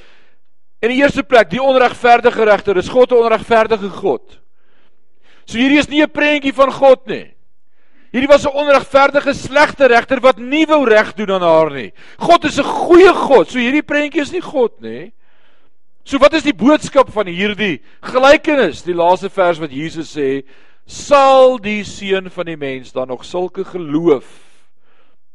[0.82, 2.74] in die eerste plek die onregverdige regter.
[2.74, 4.40] Dis God 'n onregverdige God.
[5.46, 7.30] So hierdie is nie 'n prentjie van God nie.
[8.12, 11.92] Hierdie was 'n onregverdige slegte regter wat nie wou reg doen aan haar nie.
[12.18, 13.48] God is 'n goeie God.
[13.48, 15.12] So hierdie prentjie is nie God nie.
[16.04, 18.82] So wat is die boodskap van hierdie gelykenis?
[18.82, 20.42] Die laaste vers wat Jesus sê,
[20.86, 24.47] sal die seun van die mens dan nog sulke geloof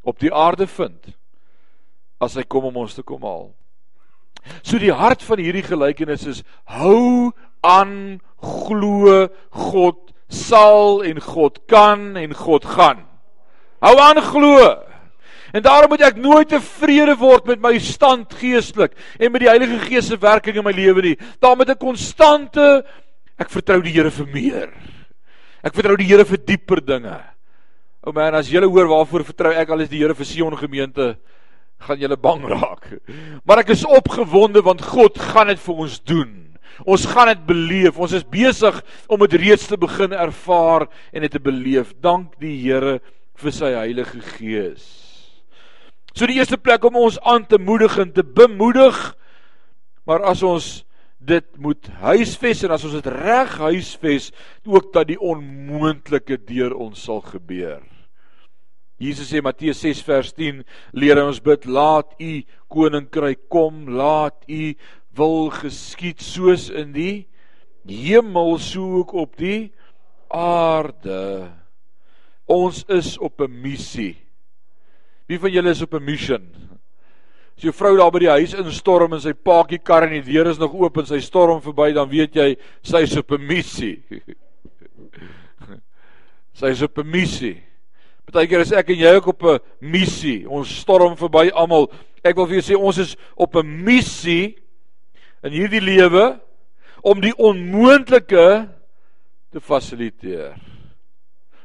[0.04, 1.14] op die aarde vind
[2.24, 3.52] as hy kom om ons te kom haal.
[4.64, 7.32] So die hart van hierdie gelykenis is hou
[7.64, 9.28] aan glo
[9.72, 13.06] God sal en God kan en God gaan.
[13.84, 14.58] Hou aan glo.
[15.54, 19.78] En daarom moet ek nooit tevrede word met my stand geestelik en met die Heilige
[19.86, 21.18] Gees se werking in my lewe nie.
[21.40, 22.84] Daar moet 'n konstante
[23.38, 24.70] ek vertrou die Here vir meer.
[25.64, 27.33] Ek vertrou die Here vir dieper dinge.
[28.04, 30.56] O oh man, as julle hoor waarvoor vertrou ek al is die Here vir Sion
[30.60, 31.14] gemeente,
[31.88, 32.90] gaan julle bang raak.
[33.48, 36.34] Maar ek is opgewonde want God gaan dit vir ons doen.
[36.84, 37.96] Ons gaan dit beleef.
[37.96, 41.94] Ons is besig om dit reeds te begin ervaar en dit te beleef.
[42.04, 42.98] Dank die Here
[43.40, 44.84] vir sy Heilige Gees.
[46.12, 49.00] So die eerste plek om ons aan te moedig en te bemoedig.
[50.04, 50.70] Maar as ons
[51.24, 54.34] dit moet huisves en as ons dit reg huisves,
[54.68, 57.80] ook dat die onmoontlike deur ons sal gebeur.
[59.02, 60.62] Jesus sê Matteus 6 vers 10
[60.94, 64.76] leer ons bid laat u koninkryk kom laat u
[65.18, 67.16] wil geskied soos in die
[67.90, 69.74] hemel so ook op die
[70.34, 71.52] aarde.
[72.46, 74.18] Ons is op 'n missie.
[75.28, 76.50] Wie van julle is op 'n mission?
[77.58, 80.48] As jou vrou daar by die huis instorm en sy paadjie kar en die deur
[80.48, 84.04] is nog oop en sy storm verby dan weet jy sy is op 'n missie.
[86.54, 87.73] Sy is op 'n missie
[88.28, 90.50] Partykeer is ek en jy ook op 'n missie.
[90.50, 91.92] Ons storm verby almal.
[92.24, 94.56] Ek wil vir julle sê ons is op 'n missie
[95.44, 96.40] in hierdie lewe
[97.04, 98.70] om die onmoontlike
[99.52, 100.56] te fasiliteer.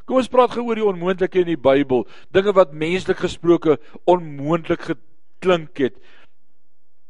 [0.05, 4.81] Kom ons praat gou oor die onmoontlike in die Bybel, dinge wat menslik gesproke onmoontlik
[4.81, 5.95] geklink het.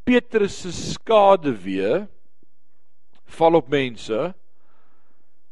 [0.04, 2.08] Petrus se skade weer
[3.38, 4.34] val op mense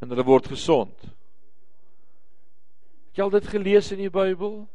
[0.02, 1.05] en hulle word gesond.
[3.16, 4.66] Het jy al dit gelees in die Bybel?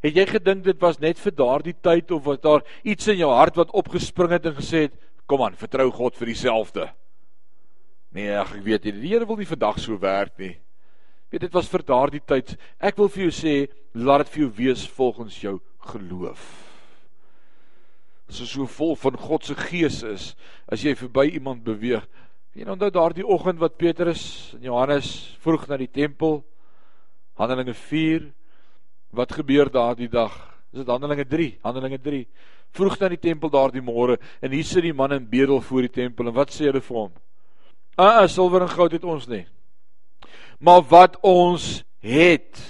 [0.00, 3.28] Het jy gedink dit was net vir daardie tyd of was daar iets in jou
[3.28, 4.94] hart wat opgespring het en gesê het,
[5.28, 6.88] "Kom aan, vertrou God vir dieselfde."
[8.12, 10.56] Nee, ag ek weet nie, die Here wil nie vandag so werk nie.
[11.30, 12.56] Weet dit was vir daardie tyd.
[12.80, 16.40] Ek wil vir jou sê, laat dit vir jou wees volgens jou geloof.
[18.30, 20.34] As jy so vol van God se gees is,
[20.68, 22.08] as jy verby iemand beweeg,
[22.54, 26.42] jy onthou daardie oggend wat Petrus en Johannes vroeg na die tempel
[27.36, 28.32] Handelinge 4
[29.16, 30.34] Wat gebeur daardie dag?
[30.72, 31.58] Is dit Handelinge 3?
[31.62, 32.24] Handelinge 3.
[32.76, 35.94] Vroeg na die tempel daardie môre en hier sit die man in bedel voor die
[35.94, 37.12] tempel en wat sê hulle vir hom?
[37.96, 39.46] Ah, uh, silwer en goud het ons nie.
[40.60, 42.60] Maar wat ons het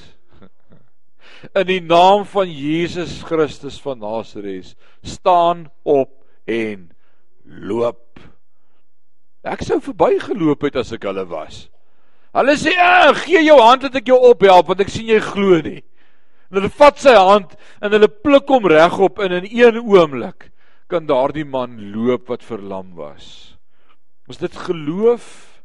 [1.61, 6.13] in die naam van Jesus Christus van Nasaret staan op
[6.47, 6.91] en
[7.43, 8.21] loop.
[9.47, 11.67] Ek sou verbygeloop het as ek hulle was.
[12.37, 15.61] Hulle sê, "Ag, gee jou hand dat ek jou ophelp want ek sien jy glo
[15.61, 15.83] nie."
[16.51, 20.51] En hulle vat sy hand en hulle pluk hom regop en in een oomblik
[20.87, 23.57] kan daardie man loop wat verlam was.
[24.29, 25.63] Is dit geloof?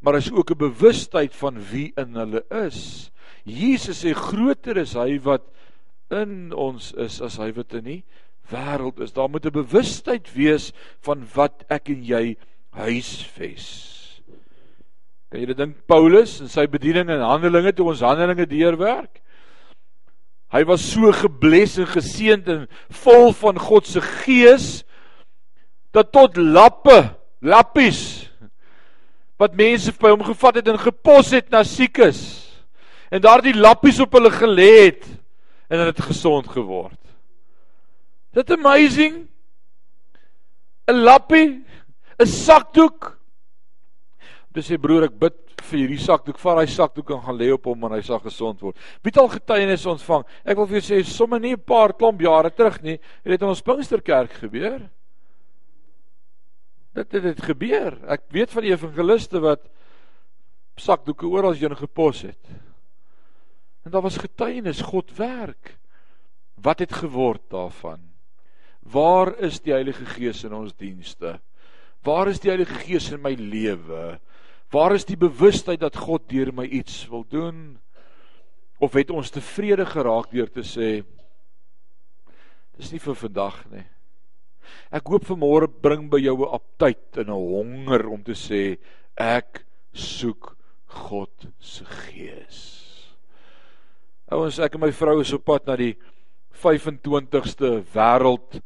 [0.00, 3.10] Maar is ook 'n bewustheid van wie in hulle is.
[3.44, 5.42] Jesus sê groter is hy wat
[6.10, 8.04] in ons is as hy wat in die
[8.50, 9.12] wêreld is.
[9.12, 12.36] Daar moet 'n bewustheid wees van wat ek en jy
[12.70, 13.89] huisves.
[15.30, 19.20] Kan jy dink Paulus en sy bediening in Handelinge toe ons Handelinge deurwerk?
[20.50, 22.64] Hy was so gebless en geseënd en
[23.04, 24.80] vol van God se gees
[25.94, 26.98] dat tot lappe,
[27.46, 28.02] lappies
[29.40, 32.18] wat mense by hom gevat het en gepos het na siekes
[33.14, 35.06] en daardie lappies op hulle gelê het
[35.70, 36.98] en hulle het gesond geword.
[38.34, 39.28] Dit amazing.
[40.90, 41.62] 'n Lappie,
[42.18, 43.19] 'n sakdoek
[44.50, 45.36] Dis sê broer, ek bid
[45.68, 48.62] vir hierdie sakdoek, vat daai sakdoek en gaan lê op hom en hy sal gesond
[48.64, 48.78] word.
[49.04, 50.24] Wie het al getuienis ontvang?
[50.42, 53.42] Ek wil vir jou sê, sommer nie 'n paar klomp jare terug nie, het dit
[53.42, 54.90] in ons Pinksterkerk gebeur.
[56.94, 57.98] Dit het dit gebeur.
[58.10, 59.68] Ek weet van evangeliste wat
[60.76, 62.44] sakdoeke oral heen gepos het.
[63.84, 65.78] En daar was getuienis, God werk.
[66.60, 68.10] Wat het geword daarvan?
[68.82, 71.38] Waar is die Heilige Gees in ons dienste?
[72.02, 74.18] Waar is die Heilige Gees in my lewe?
[74.70, 77.78] Waar is die bewustheid dat God deur my iets wil doen?
[78.78, 80.90] Of het ons tevrede geraak deur te sê
[82.80, 83.84] dis nie vir vandag nie.
[84.94, 88.78] Ek hoop vanmôre bring by jou 'n aptyd en 'n honger om te sê
[89.18, 90.56] ek soek
[90.86, 92.58] God se gees.
[94.30, 95.96] Ouens, ek en my vrou is op pad na die
[96.54, 98.62] 25ste wêreld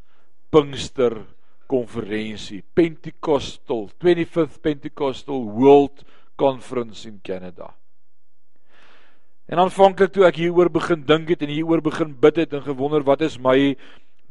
[0.50, 1.26] Pinkster
[1.66, 6.04] konferensie Pentecostal 25th Pentecostal World
[6.36, 7.74] Conference in Canada.
[9.46, 13.04] En aanvanklik toe ek hieroor begin dink het en hieroor begin bid het en gewonder
[13.04, 13.76] wat is my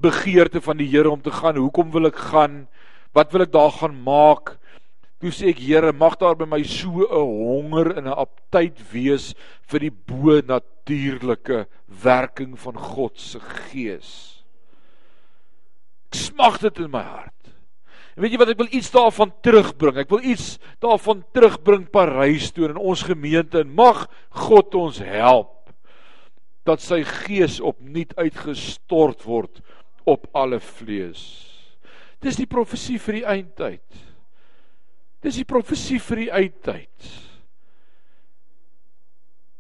[0.02, 1.60] begeerte van die Here om te gaan?
[1.62, 2.66] Hoekom wil ek gaan?
[3.14, 4.58] Wat wil ek daar gaan maak?
[5.22, 9.36] Toe sê ek Here, mag daar by my so 'n honger en 'n aptyd wees
[9.70, 14.33] vir die bo natuurlike werking van God se gees.
[16.14, 17.32] Ek smag dit in my hart.
[18.14, 19.98] En weet jy wat ek wil iets daarvan terugbring.
[20.04, 24.06] Ek wil iets daarvan terugbring Parys toe in ons gemeente en mag
[24.46, 25.72] God ons help
[26.64, 29.58] dat sy gees opnuut uitgestort word
[30.06, 31.24] op alle vlees.
[32.24, 34.04] Dis die profesie vir die eindtyd.
[35.26, 37.10] Dis die profesie vir die eindtyd.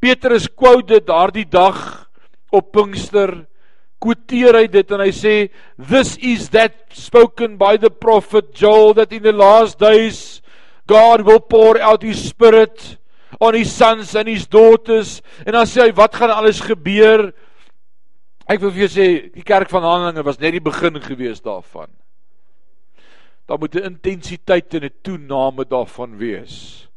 [0.03, 1.81] Petrus quote dit daardie dag
[2.53, 3.33] op Pinkster
[4.03, 5.35] quoteer hy dit en hy sê
[5.77, 10.41] this is that spoken by the prophet Joel that in the last days
[10.87, 12.97] God will pour out his spirit
[13.39, 15.21] on his sons and his daughters.
[15.45, 17.29] En dan sê hy wat gaan alles gebeur?
[18.43, 21.87] Ek wil vir jou sê die kerk van Handelinge was net die begin gewees daarvan.
[23.47, 26.87] Daar moet 'n intensiteit en 'n toename daarvan wees.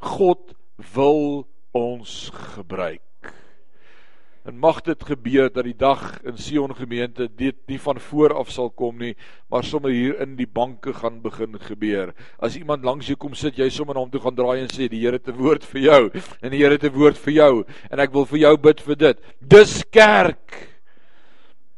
[0.00, 0.54] God
[0.94, 3.05] wil ons gebruik
[4.46, 8.52] En mag dit gebeur dat die dag in Sion gemeente dit nie van voor af
[8.54, 9.16] sal kom nie,
[9.50, 12.12] maar sommer hier in die banke gaan begin gebeur.
[12.38, 14.86] As iemand langs jou kom sit, jy sommer na hom toe gaan draai en sê
[14.86, 16.10] die Here het 'n woord vir jou
[16.42, 18.96] en die Here het 'n woord vir jou en ek wil vir jou bid vir
[18.96, 19.18] dit.
[19.40, 20.78] Dis kerk.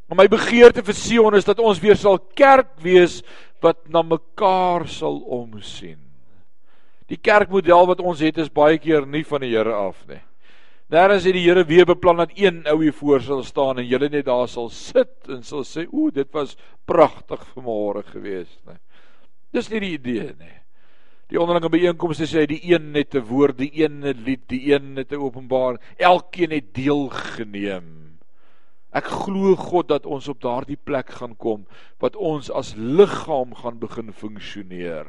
[0.09, 3.22] Maar my begeerte vir Sion is dat ons weer sal kerk wees
[3.62, 5.98] wat na mekaar sal omsien.
[7.09, 10.27] Die kerkmodel wat ons het is baie keer nie van die Here af nie.
[10.88, 14.09] Daar's het die Here weer beplan dat een ou hier voor sal staan en julle
[14.09, 18.78] net daar sal sit en sal sê, "O, dit was pragtig vanmôre geweest," nê.
[19.53, 20.57] Dis nie die idee nie.
[21.28, 24.95] Die onderlinge byeenkomste sê die een net 'n woord, die een 'n lied, die een
[24.95, 25.76] net 'n openbaar.
[25.99, 28.18] Elkeen het deel geneem.
[28.91, 31.66] Ek glo God dat ons op daardie plek gaan kom
[31.99, 35.07] wat ons as liggaam gaan begin funksioneer.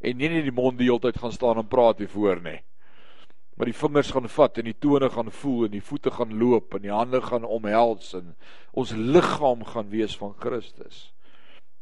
[0.00, 2.60] En nie net die mond die hele tyd gaan staan en praat hier voor nie
[3.58, 6.76] maar die vingers gaan vat en die tone gaan voel en die voete gaan loop
[6.76, 8.36] en die hande gaan omhels en
[8.70, 11.08] ons liggaam gaan wees van Christus.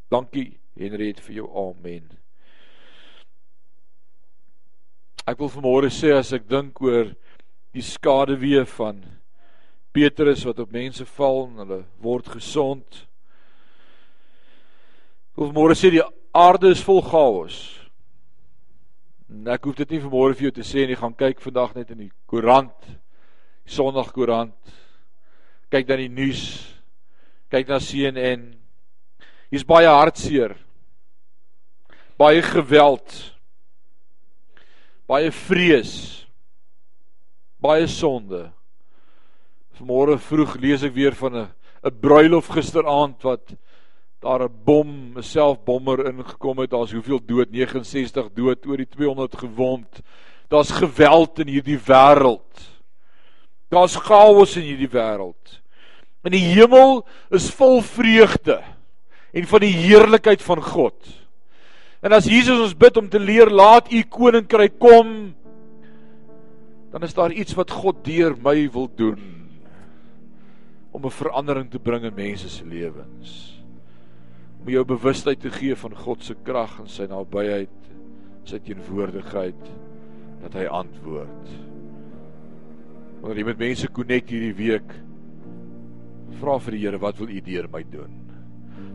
[0.09, 2.09] Dankie Henriet vir jou amen.
[5.29, 7.13] Ek wil vanmôre sê as ek dink oor
[7.77, 9.03] die skaduwee van
[9.93, 13.03] Petrus wat op mense val en hulle word gesond.
[15.37, 17.59] Of môre sê die aarde is vol chaos.
[19.27, 22.05] Ek hoef dit nie vanmôre vir jou te sê nie, gaan kyk vandag net in
[22.05, 24.55] die koerant, die Sondagkoerant.
[25.71, 26.45] Kyk dan die nuus.
[27.51, 28.53] Kyk na CNN.
[29.51, 30.55] Hier's baie hartseer.
[32.19, 33.17] Baie geweld.
[35.11, 35.97] Baie vrees.
[37.59, 38.45] Baie sonde.
[39.77, 41.49] Vanmôre vroeg lees ek weer van 'n
[41.83, 43.55] 'n bruilof gisteraand wat
[44.21, 46.71] daar 'n bom, 'n selfbommer ingekom het.
[46.71, 47.51] Daar's hoeveel dood?
[47.51, 50.01] 69 dood, oor die 200 gewond.
[50.49, 52.81] Daar's geweld in hierdie wêreld.
[53.69, 55.61] Daar's chaos in hierdie wêreld.
[56.23, 58.63] En die hemel is vol vreugde
[59.33, 61.27] en van die heerlikheid van God.
[62.01, 65.35] En as Jesus ons bid om te leer laat u koninkryk kom,
[66.91, 69.21] dan is daar iets wat God deur my wil doen
[70.91, 73.56] om 'n verandering te bring in mense se lewens.
[74.67, 77.75] Om jou bewustheid te gee van God se krag en sy nabyheid,
[78.51, 79.61] sy teenwoordigheid
[80.41, 81.53] dat hy antwoord.
[83.21, 84.91] Wanneer jy met mense connect hierdie week,
[86.41, 88.19] vra vir die Here, wat wil U deur my doen?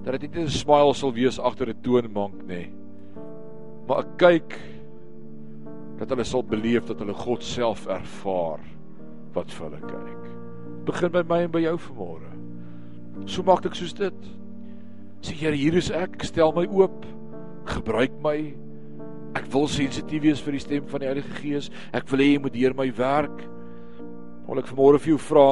[0.03, 2.67] Dat dit nie 'n smile sal wees agter 'n toonbank nee,
[3.88, 4.59] maar 'n kyk
[5.99, 8.59] dat hulle sal beleef dat hulle God self ervaar
[9.34, 10.24] wat vir hulle kyk
[10.86, 12.32] begin by my en by jou vanmôre.
[13.26, 14.41] So maklik soos dit.
[15.22, 17.05] Sê Here, hier is ek, stel my oop.
[17.69, 18.38] Gebruik my.
[19.38, 21.69] Ek wil sensitief wees vir die stem van die Heilige Gees.
[21.95, 23.43] Ek wil hê jy moet deur my werk.
[24.47, 25.49] Wil ek vanmôre vir jou vra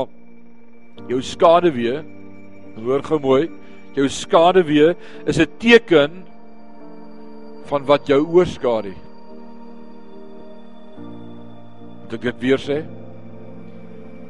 [1.10, 2.04] jou skade weer.
[2.80, 3.48] Hoor gou mooi.
[3.96, 4.96] Jou skade weer
[5.26, 6.24] is 'n teken
[7.70, 8.94] van wat jou oorskadu.
[12.02, 12.84] Moet ek dit weer sê?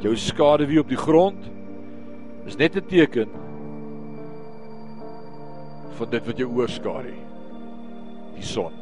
[0.04, 1.50] jou skade wie op die grond
[2.48, 3.28] is net 'n teken
[6.00, 7.14] van dit wat jou oorskadu
[8.36, 8.76] die son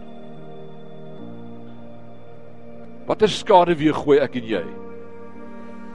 [3.07, 4.63] watter skade wie gooi ek en jy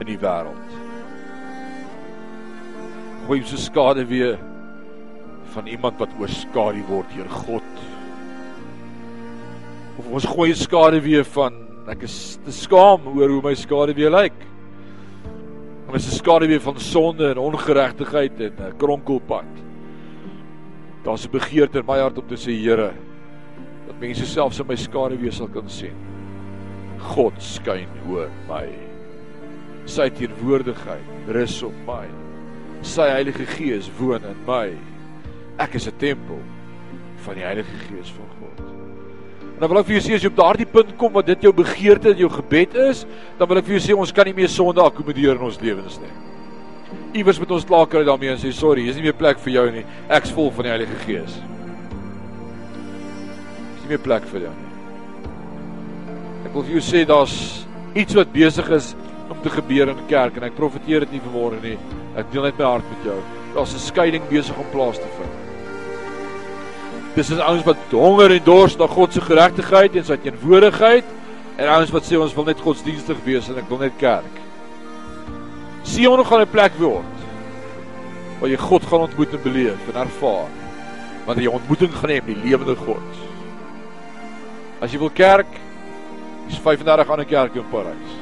[0.03, 0.77] in die wêreld
[3.27, 4.33] gooi ons skade wie
[5.55, 7.83] van iemand wat oorskadu word deur God
[9.99, 14.09] of ons gooi skade wie van ek is te skaam oor hoe my skade wie
[14.09, 14.35] lyk.
[15.85, 19.51] Maar dis 'n skaduwee van sonde en ongeregtigheid en 'n kronkelpad.
[21.03, 22.93] Daar's 'n begeerte in my hart om te sê Here,
[23.87, 25.95] dat mense selfs in my skaduwee sal kan sien.
[26.97, 28.67] God skyn oor my.
[29.85, 32.07] Sy teenwoordigheid rus op my.
[32.81, 34.71] Sy Heilige Gees woon in my.
[35.59, 36.39] Ek is 'n tempel
[37.25, 38.59] van die Heilige Gees van God.
[39.53, 41.41] En dan wil ek vir jou sê as jy op daardie punt kom wat dit
[41.41, 43.05] jou begeerte en jou gebed is,
[43.37, 45.99] dan wil ek vir jou sê ons kan nie meer sonde akkommodeer in ons lewens
[45.99, 46.32] nie.
[47.13, 49.53] Iewers moet ons klaar kry daarmee en sê sorry, hier is nie meer plek vir
[49.53, 49.83] jou nie.
[50.17, 51.35] Ek's vol van die Heilige Gees.
[53.75, 54.71] Is nie meer plek vir jou nie.
[56.47, 57.35] Ek wil vir jou sê daar's
[57.93, 58.95] iets wat besig is
[59.29, 61.77] om te gebeur in die kerk en ek profeteer dit nie vanmôre nie.
[62.17, 63.19] Ek deel net my hart met jou.
[63.53, 65.33] Daar's 'n skeiding besig om plaas te vind.
[67.15, 71.05] Dis is ouens wat honger en dors na God se geregtigheid en sy teenwoordigheid
[71.57, 74.42] en ouens wat sê ons wil net godsdienstig wees en ek wil net kerk.
[75.83, 77.13] Sion gaan 'n plek word
[78.39, 80.49] waar jy God gaan ontmoet en beleef en ervaar.
[81.25, 83.21] Want jy ontmoeting gaan hê met die lewende God.
[84.83, 85.47] As jy wil kerk,
[86.49, 88.17] is 35 ander kerke in Parys.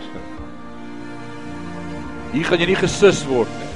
[2.31, 3.71] Hier gaan jy nie gesis word nie.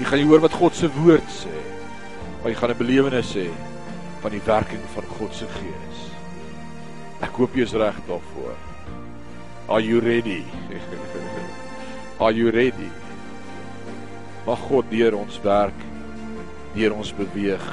[0.00, 1.54] Hier gaan jy hoor wat God se woord sê.
[2.42, 3.48] Maar jy gaan 'n belewenis hê
[4.22, 5.98] van die werking van God se Gees.
[7.22, 8.56] Ek hoop jy is reg daarvoor.
[9.68, 10.44] Are you ready?
[12.20, 12.90] Are you ready?
[14.46, 15.84] Mag God deur ons werk,
[16.74, 17.66] deur ons beweeg.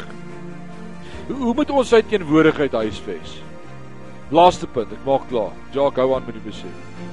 [1.32, 3.40] Hoe moet ons sy teenwoordigheid huisves?
[4.30, 5.56] Laaste punt, ek maak klaar.
[5.74, 7.10] Jacques hou aan met die besef.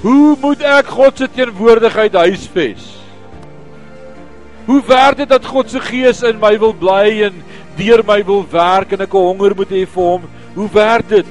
[0.00, 2.88] Hoe moet ek God se teenwoordigheid huisves?
[4.64, 7.42] Hoe werk dit dat God se Gees in my wil bly en
[7.76, 10.22] deur my wil werk en ek 'n honger moet hê vir hom.
[10.54, 11.26] Hoe werk dit?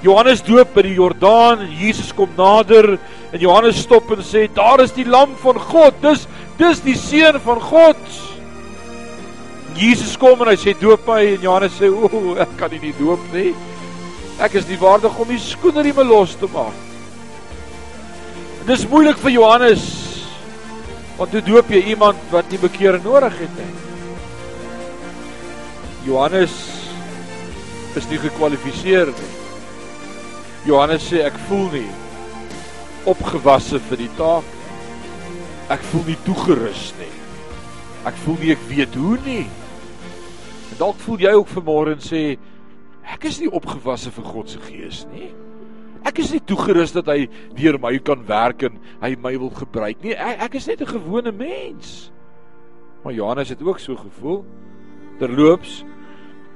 [0.00, 2.98] Johannes doop by die Jordaan en Jesus kom nader
[3.36, 5.96] en Johannes stop en sê daar is die lam van God.
[6.00, 6.24] Dis
[6.56, 8.00] dis die seun van God.
[9.76, 13.20] Jesus kom en hy sê doop my en Johannes sê o, ek kan nie doop
[13.34, 13.52] nie.
[14.40, 16.84] Ek is nie waardig om die skoenerieme los te maak.
[18.66, 19.84] Dis moeilik vir Johannes.
[21.16, 23.68] Want hoe doop jy iemand wat nie bekering nodig het nie?
[26.08, 26.56] Johannes
[27.96, 29.30] is nie gekwalifiseer nie.
[30.68, 31.86] Johannes sê ek voel nie
[33.06, 34.44] opgewasse vir die taak.
[35.66, 37.14] ek voel nie toegerus nie.
[38.06, 39.46] Ek voel nie ek weet hoe nie.
[40.70, 42.36] En dalk voel jy ook vanmôre en sê
[43.02, 45.32] ek is nie opgewasse vir God se gees nie.
[46.06, 47.26] Ek is nie toegerus dat hy
[47.58, 50.14] deur my kan werk en hy my wil gebruik nie.
[50.14, 52.12] Ek, ek is net 'n gewone mens.
[53.02, 54.44] Maar Johannes het ook so gevoel.
[55.18, 55.84] Terloops,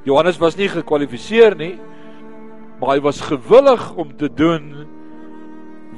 [0.04, 1.78] Johannes was nie gekwalifiseer nie,
[2.80, 4.86] maar hy was gewillig om te doen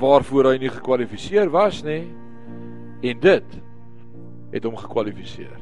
[0.03, 2.05] waarvoor hy nie gekwalifiseer was nie.
[3.03, 3.59] En dit
[4.53, 5.59] het hom gekwalifiseer.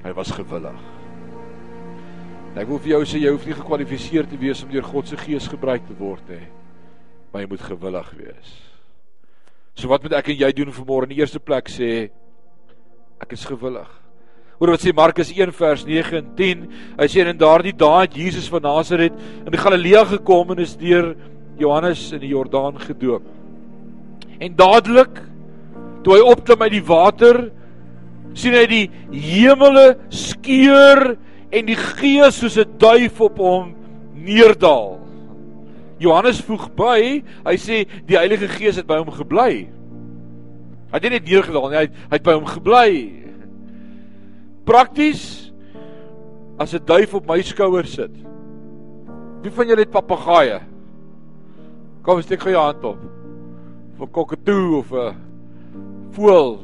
[0.00, 0.80] Hy was gewillig.
[2.58, 5.18] Ek wil vir jou sê jy hoef nie gekwalifiseer te wees om deur God se
[5.20, 6.46] gees gebruik te word nie.
[7.30, 8.54] Maar jy moet gewillig wees.
[9.78, 11.06] So wat moet ek en jy doen vanmôre?
[11.06, 12.10] In die eerste plek sê
[13.22, 13.99] ek is gewillig.
[14.60, 16.64] Hoor wat sê Markus 1 vers 9 en 10.
[16.98, 19.14] Hy sê in daardie dae het Jesus van Nasaret
[19.48, 21.14] in Galilea gekom en is deur
[21.56, 23.24] Johannes in die Jordaan gedoop.
[24.36, 25.22] En dadelik
[26.04, 27.38] toe hy opklim uit die water,
[28.36, 28.84] sien hy die
[29.14, 31.14] hemele skeur
[31.48, 33.72] en die gees soos 'n duif op hom
[34.12, 35.00] neerdal.
[35.98, 39.68] Johannes voeg by, hy sê die Heilige Gees het by hom gebly.
[40.90, 43.19] Hy het nie net neergedaal nie, hy het, hy het by hom gebly.
[44.70, 45.50] Prakties
[46.62, 48.14] as 'n duif op my skouer sit.
[49.42, 50.60] Wie van julle het papegaaie?
[52.02, 53.00] Kom steek gou jou hand op.
[53.98, 55.16] Of 'n kokkatoe of 'n
[56.14, 56.62] voël.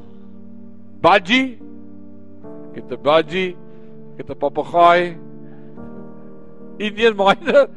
[1.03, 1.59] Budgie?
[2.71, 3.57] Ek het 'n budgie.
[4.15, 5.19] Ek het 'n papegaai.
[6.79, 7.69] Indian myne.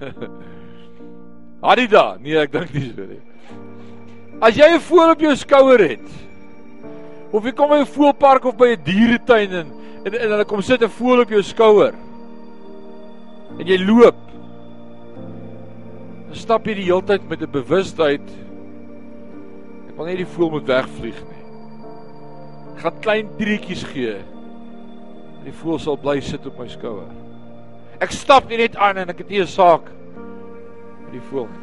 [1.70, 3.20] Adida, nee, ek dink nie so nie.
[4.40, 6.31] As jy 'n voël op jou skouer het,
[7.32, 9.72] of jy kom by 'n voëlpark of by 'n dieretuin en
[10.04, 11.94] en, en hulle kom sit 'n voël op jou skouer
[13.58, 14.16] en jy loop,
[16.28, 18.26] dan stap jy die hele tyd met 'n bewustheid
[19.92, 21.42] ek wil net die voël moet wegvlieg nie.
[22.72, 24.14] Ek gaan klein triekies gee.
[25.44, 27.10] Die voël sal bly sit op my skouer.
[28.00, 29.84] Ek stap nie net aan en ek het nie 'n saak
[31.04, 31.62] met die voël nie.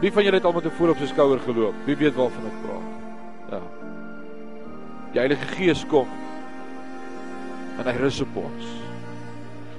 [0.00, 1.74] Wie van julle het al met 'n voël op sy skouer geloop?
[1.86, 2.83] Wie weet waarvan ek praat?
[5.14, 6.10] Die Heilige Gees kom
[7.74, 8.66] en hy rus op ons.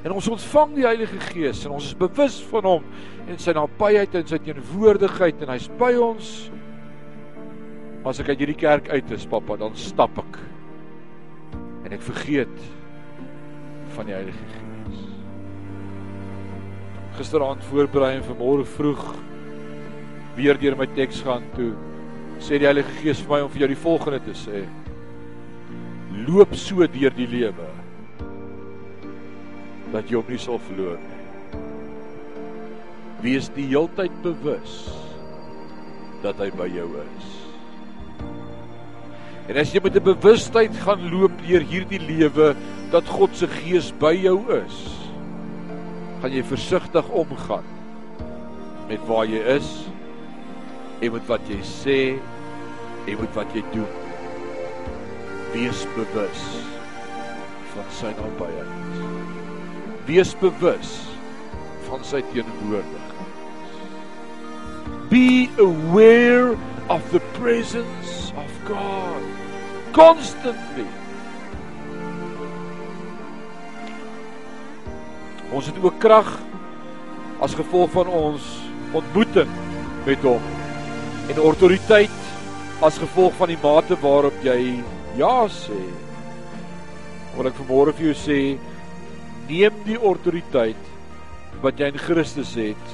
[0.06, 2.86] En ons ontvang die Heilige Gees en ons is bewus van hom
[3.26, 6.34] en sy nabyheid en sy teenwoordigheid en hy's by ons.
[8.06, 10.38] As ek uit hierdie kerk uit is, pappa, dan stap ek.
[11.88, 12.56] En ek vergeet
[13.96, 15.02] van die Heilige Gees.
[17.16, 19.04] Gisteraand voorberei en vanmôre vroeg
[20.36, 21.72] weer deur my teks gaan toe
[22.44, 24.66] sê die Heilige Gees vir my om vir jou die volgende te sê.
[26.24, 27.68] Loop so deur die lewe
[29.92, 31.22] dat jy hom nie sal verloor nie.
[33.26, 34.76] Wees die heeltyd bewus
[36.24, 37.32] dat hy by jou is.
[39.46, 42.56] En as jy met 'n bewustheid gaan loop deur hierdie lewe
[42.92, 44.78] dat God se gees by jou is,
[46.22, 47.68] gaan jy versigtig omgaan
[48.90, 49.86] met waar jy is
[51.02, 52.18] en met wat jy sê
[53.08, 54.05] en met wat jy doen.
[55.56, 56.40] Wees bewus
[57.72, 58.96] van sy nabyheid.
[60.04, 60.90] Wees bewus
[61.86, 63.22] van sy teenwoordigheid.
[65.08, 66.58] Be aware
[66.92, 69.24] of the presence of God
[69.96, 70.90] constantly.
[75.56, 76.34] Ons het ook krag
[77.40, 78.44] as gevolg van ons
[78.92, 79.56] ontmoeting
[80.04, 80.52] met hom
[81.32, 82.20] en autoriteit
[82.84, 84.60] as gevolg van die mate waarop jy
[85.18, 85.82] ja sê.
[87.36, 88.40] Wil ek vanmôre vir jou sê
[89.50, 90.92] neem die autoriteit
[91.64, 92.94] wat jy in Christus het.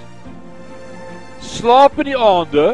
[1.42, 2.68] Slaap in die aande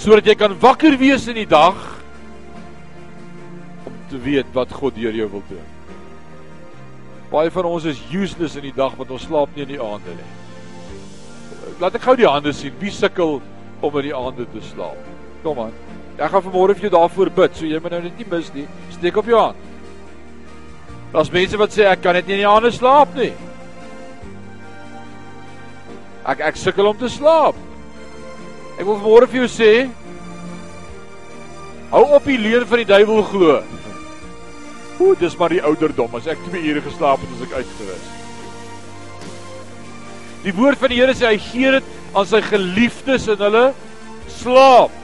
[0.00, 1.78] sodat jy kan wakker wees in die dag
[3.86, 5.68] om te weet wat God deur jou wil doen.
[7.32, 10.16] Baie van ons is useless in die dag want ons slaap nie in die aande
[10.18, 10.30] nie.
[11.80, 12.74] Laat ek gou die hande sien.
[12.78, 13.40] Wie sukkel
[13.84, 15.12] om in die aande te slaap?
[15.42, 15.93] Kom aan.
[16.14, 18.66] Ek gaan vanmôre vir jou daarvoor bid, so jy moet nou net nie mis nie.
[18.94, 19.58] Steek op jou hand.
[21.14, 23.32] Daar's mense wat sê ek kan net nie in die aande slaap nie.
[26.30, 27.58] Ek ek sukkel om te slaap.
[28.78, 29.70] Ek wil vanmôre vir jou sê
[31.94, 33.60] hou op die leuen van die duiwel glo.
[34.98, 38.10] Hoe dis maar die ouderdom as ek 2 ure geslaap het as ek uitgerus.
[40.44, 43.64] Die woord van die Here sê hy gee dit aan sy geliefdes en hulle
[44.40, 45.03] slaap.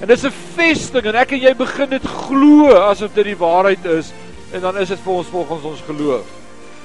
[0.00, 3.84] En dis 'n vesting en ek en jy begin dit glo asof dit die waarheid
[3.84, 4.12] is
[4.52, 6.26] en dan is dit vir ons volgens ons geloof.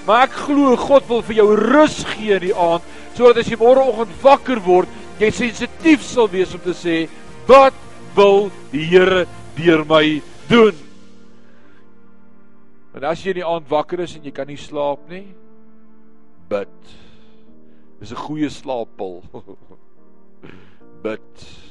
[0.06, 2.84] Maar ek glo God wil vir jou rus gee in die aand
[3.14, 4.90] sodat as jy môreoggend wakker word,
[5.20, 7.08] jy sensitief sal wees om te sê,
[7.48, 7.74] "Wat
[8.16, 10.74] wil die Here deur my doen?"
[12.96, 15.36] En as jy in die aand wakker is en jy kan nie slaap nie,
[16.50, 16.68] bid.
[18.00, 19.24] Dis 'n goeie slaappil.
[21.04, 21.63] bid.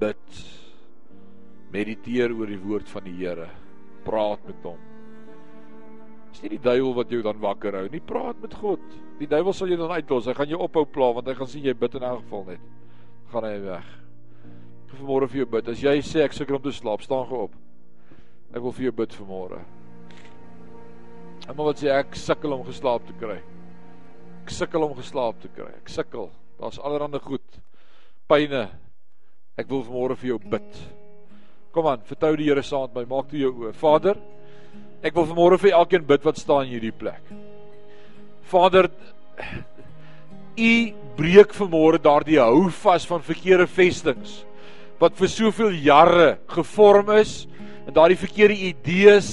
[0.00, 0.40] Bid.
[1.74, 3.50] Mediteer oor die woord van die Here.
[4.06, 4.80] Praat met hom.
[6.30, 8.00] Dis nie die duiwel wat jou dan wakker hou nie.
[8.06, 8.82] Praat met God.
[9.20, 10.28] Die duiwel sal jou dan uitlos.
[10.30, 12.64] Hy gaan jou ophou pla want hy gaan sien jy bid in elk geval net.
[13.34, 13.92] Gaan hy weg.
[14.86, 15.70] Ek wil vanmôre vir jou bid.
[15.70, 17.56] As jy sê ek sukkel om te slaap, staan gou op.
[18.50, 19.62] Ek wil vir jou bid vanmôre.
[21.46, 23.40] Almal wat sê ek sukkel om geslaap te kry.
[24.40, 25.70] Ek sukkel om geslaap te kry.
[25.76, 26.30] Ek sukkel.
[26.58, 27.60] Daar's allerlei goed.
[28.30, 28.68] Pyne.
[29.60, 30.84] Ek wil vanmôre vir jou bid.
[31.74, 33.08] Kom aan, vertrou die Here saam met my.
[33.10, 33.74] Maak toe jou oë.
[33.76, 34.16] Vader,
[35.04, 37.28] ek wil vanmôre vir elkeen bid wat staan in hierdie plek.
[38.50, 38.88] Vader,
[40.60, 40.72] U
[41.16, 44.40] breek vanmôre daardie hou vas van verkeerde vestings
[45.00, 47.46] wat vir soveel jare gevorm is
[47.86, 49.30] en daardie verkeerde idees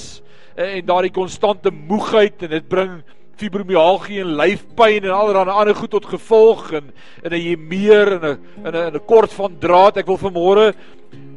[0.56, 2.94] en daardie konstante moegheid en dit bring
[3.38, 6.90] fibromialgie en lyfpyn en allerlei ander goed tot gevolg en
[7.24, 9.96] en jy meer in 'n in 'n 'n kort van draad.
[9.96, 10.74] Ek wil vanmôre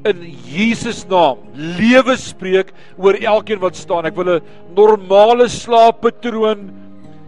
[0.06, 4.06] in Jesus naam lewe spreek oor elkeen wat staan.
[4.06, 4.41] Ek wil 'n
[4.76, 6.72] normale slaappatroon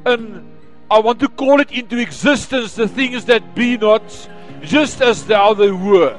[0.05, 0.43] in
[0.91, 4.03] I want to call it into existence the things that be not
[4.61, 6.15] just as thou they were.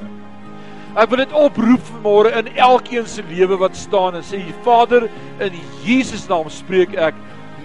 [0.95, 5.09] Ek wil dit oproep vanmôre in elkeen se lewe wat staan en sê Vader
[5.43, 5.53] in
[5.83, 7.15] Jesus naam spreek ek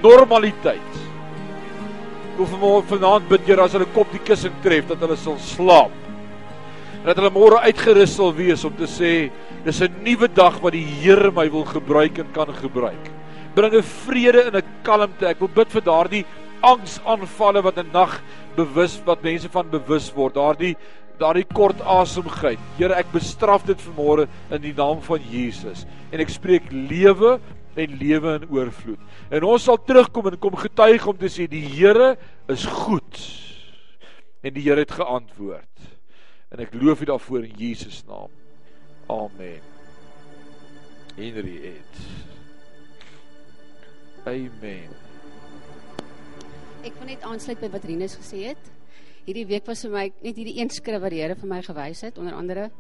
[0.03, 1.01] normaliteit.
[2.31, 5.39] Ek wil vanmôre vanaand bid Here as hulle kop die kussing tref dat hulle sal
[5.39, 6.01] slaap
[7.05, 9.31] dat hulle môre uitgerus sal wees om te sê
[9.65, 13.11] dis 'n nuwe dag wat die Here my wil gebruik en kan gebruik.
[13.55, 15.27] Bring 'n vrede en 'n kalmte.
[15.27, 16.25] Ek wil bid vir daardie
[16.63, 18.21] angsaanvalle wat 'n nag
[18.57, 20.35] bewus wat mense van bewus word.
[20.35, 20.77] Daardie
[21.19, 22.59] daardie kort asemgeit.
[22.79, 27.39] Here, ek bestraf dit vanmôre in die naam van Jesus en ek spreek lewe
[27.75, 29.03] en lewe in oorvloed.
[29.31, 32.17] En ons sal terugkom en kom getuig om te sê die Here
[32.51, 33.21] is goed.
[34.43, 35.87] En die Here het geantwoord.
[36.51, 38.33] En ek loof U daarvoor in Jesus naam.
[39.11, 39.63] Amen.
[41.17, 42.03] Henry het.
[44.31, 44.93] Amen.
[46.81, 48.71] Ek wil net aansluit by wat Rinus gesê het.
[49.27, 52.01] Hierdie week was vir my net hierdie een skrif wat die Here vir my gewys
[52.07, 52.71] het, onder andere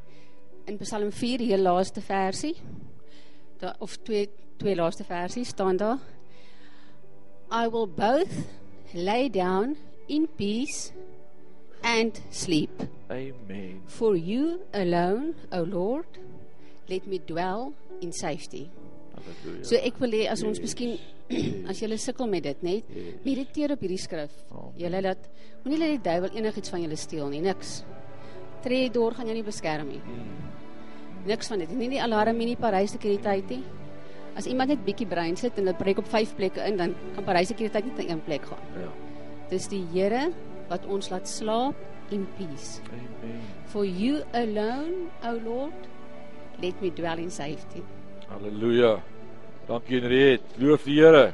[0.68, 2.54] in Psalm 4, die laaste versie.
[3.78, 4.28] Of twee
[4.60, 5.98] twee laaste versies staan daar.
[7.50, 8.46] I will both
[8.94, 10.92] lay down in peace
[11.82, 12.70] and sleep.
[13.10, 13.80] Amen.
[13.86, 16.06] For you alone, O Lord,
[16.88, 18.68] let me dwell in safety.
[19.14, 19.64] Halleluja.
[19.64, 20.68] So ek wil hê as ons Yes.
[20.68, 20.98] miskien
[21.70, 23.14] as jy sukkel met dit, net Yes.
[23.24, 24.32] mediteer op hierdie skrif.
[24.50, 24.76] Amen.
[24.78, 25.28] Julle laat
[25.64, 27.82] moenie laat die duiwel enigiets van julle steel nie, niks.
[28.62, 30.00] Tree deur gaan jou nie beskerm nie.
[30.04, 30.59] Mm.
[31.28, 31.72] Niks van dit.
[31.76, 33.62] Nie die alarm nie, nie Parys sekuriteit nie.
[34.38, 37.26] As iemand net bietjie brein sit en dit breek op 5 plekke in, dan kan
[37.26, 38.62] Parys sekuriteit net in een plek gaan.
[38.78, 38.90] Ja.
[39.50, 40.30] Dis die Here
[40.70, 41.76] wat ons laat slaap
[42.14, 42.80] in peace.
[42.88, 43.40] Amen.
[43.70, 45.88] For you alone, O Lord,
[46.62, 47.82] let me dwell in safety.
[48.30, 49.00] Halleluja.
[49.68, 50.42] Dankie Henriet.
[50.58, 51.30] Loof die Here.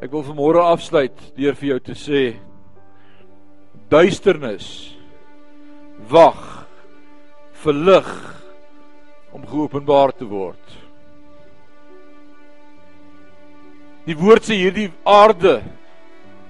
[0.00, 2.22] Ek wil vanmôre afsluit deur vir jou te sê
[3.92, 4.70] duisternis
[6.08, 6.66] wag
[7.62, 8.10] vir lig
[9.32, 10.76] om geopenbaar te word.
[14.08, 15.60] Die woord sê hierdie aarde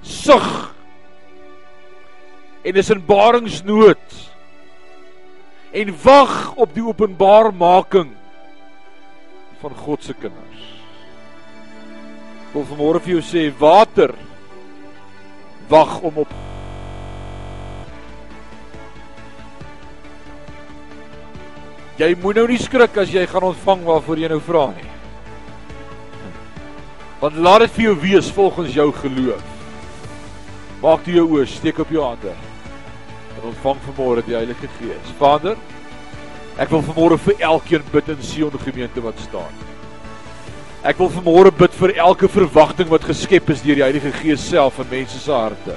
[0.06, 0.46] sug
[2.64, 4.16] en is in baringsnood
[5.76, 8.14] en wag op die openbaarmaking
[9.60, 10.66] van God se kinders.
[12.48, 14.14] Ek wil vanmôre vir jou sê water
[15.70, 16.32] wag om op
[22.00, 24.86] Jy moet nou nie skrik as jy gaan ontvang waarvoor jy nou vra nie.
[27.20, 29.42] Want laat dit vir jou wees volgens jou geloof.
[30.80, 32.32] Maak toe jou oë, steek op jou hande.
[33.36, 35.12] En ontvang vanmôre die Heilige Gees.
[35.20, 35.60] Vader,
[36.56, 39.60] ek wil vanmôre vir elkeen bid in Sion gemeente wat staan.
[40.80, 44.80] Ek wil vanmôre bid vir elke verwagting wat geskep is deur die Heilige Gees self
[44.80, 45.76] in mense se harte.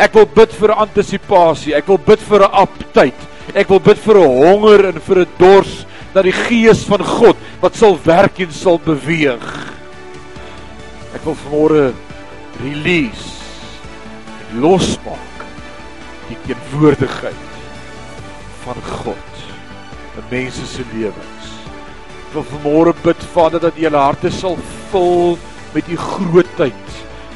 [0.00, 1.76] Ek wil bid vir antisisipasie.
[1.76, 3.35] Ek wil bid vir 'n aptyd.
[3.54, 7.36] Ek wil bid vir 'n honger en vir 'n dors na die Gees van God
[7.60, 9.46] wat sal werk en sal beweeg.
[11.14, 11.94] Ek wil vanmôre
[12.64, 13.30] release
[14.50, 15.44] en losmaak
[16.28, 17.46] die teenwoordigheid
[18.64, 19.32] van God
[20.16, 21.46] in mense se lewens.
[22.26, 24.58] Ek wil vanmôre bid Vader dat U hulle harte sal
[24.90, 25.38] vul
[25.74, 26.82] met U grootheid,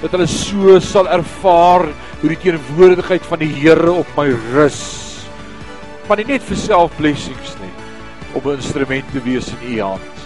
[0.00, 1.84] Dat hulle so sal ervaar
[2.22, 5.09] hoe die teenwoordigheid van die Here op my rus.
[6.10, 7.70] Maar nie net vir self blessings nie,
[8.34, 10.16] om 'n instrument te wees in u hand.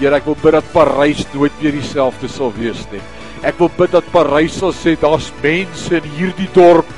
[0.00, 3.00] Here, ek wil bid dat Parys nooit weer dieselfde sal wees nie.
[3.44, 6.90] Ek wil bid dat Parys sal sê daar's mense in hierdie dorp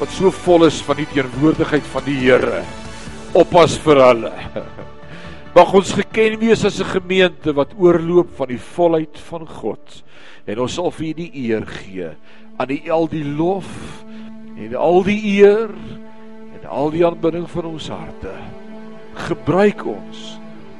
[0.00, 2.64] wat so vol is van die teenwoordigheid van die Here.
[3.34, 4.32] Oppas vir hulle.
[5.58, 10.02] Mag ons geken wees as 'n gemeente wat oorloop van die volheid van God.
[10.46, 12.16] En ons sal vir U die eer gee
[12.56, 13.68] aan die al die lof
[14.56, 15.68] en al die eer
[16.64, 18.32] en al die aanbidding van ons harte.
[19.26, 20.38] Gebruik ons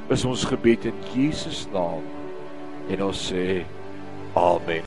[0.09, 2.01] is ons gebed in Jesus naam.
[2.89, 3.65] En ons sê
[4.33, 4.83] amen.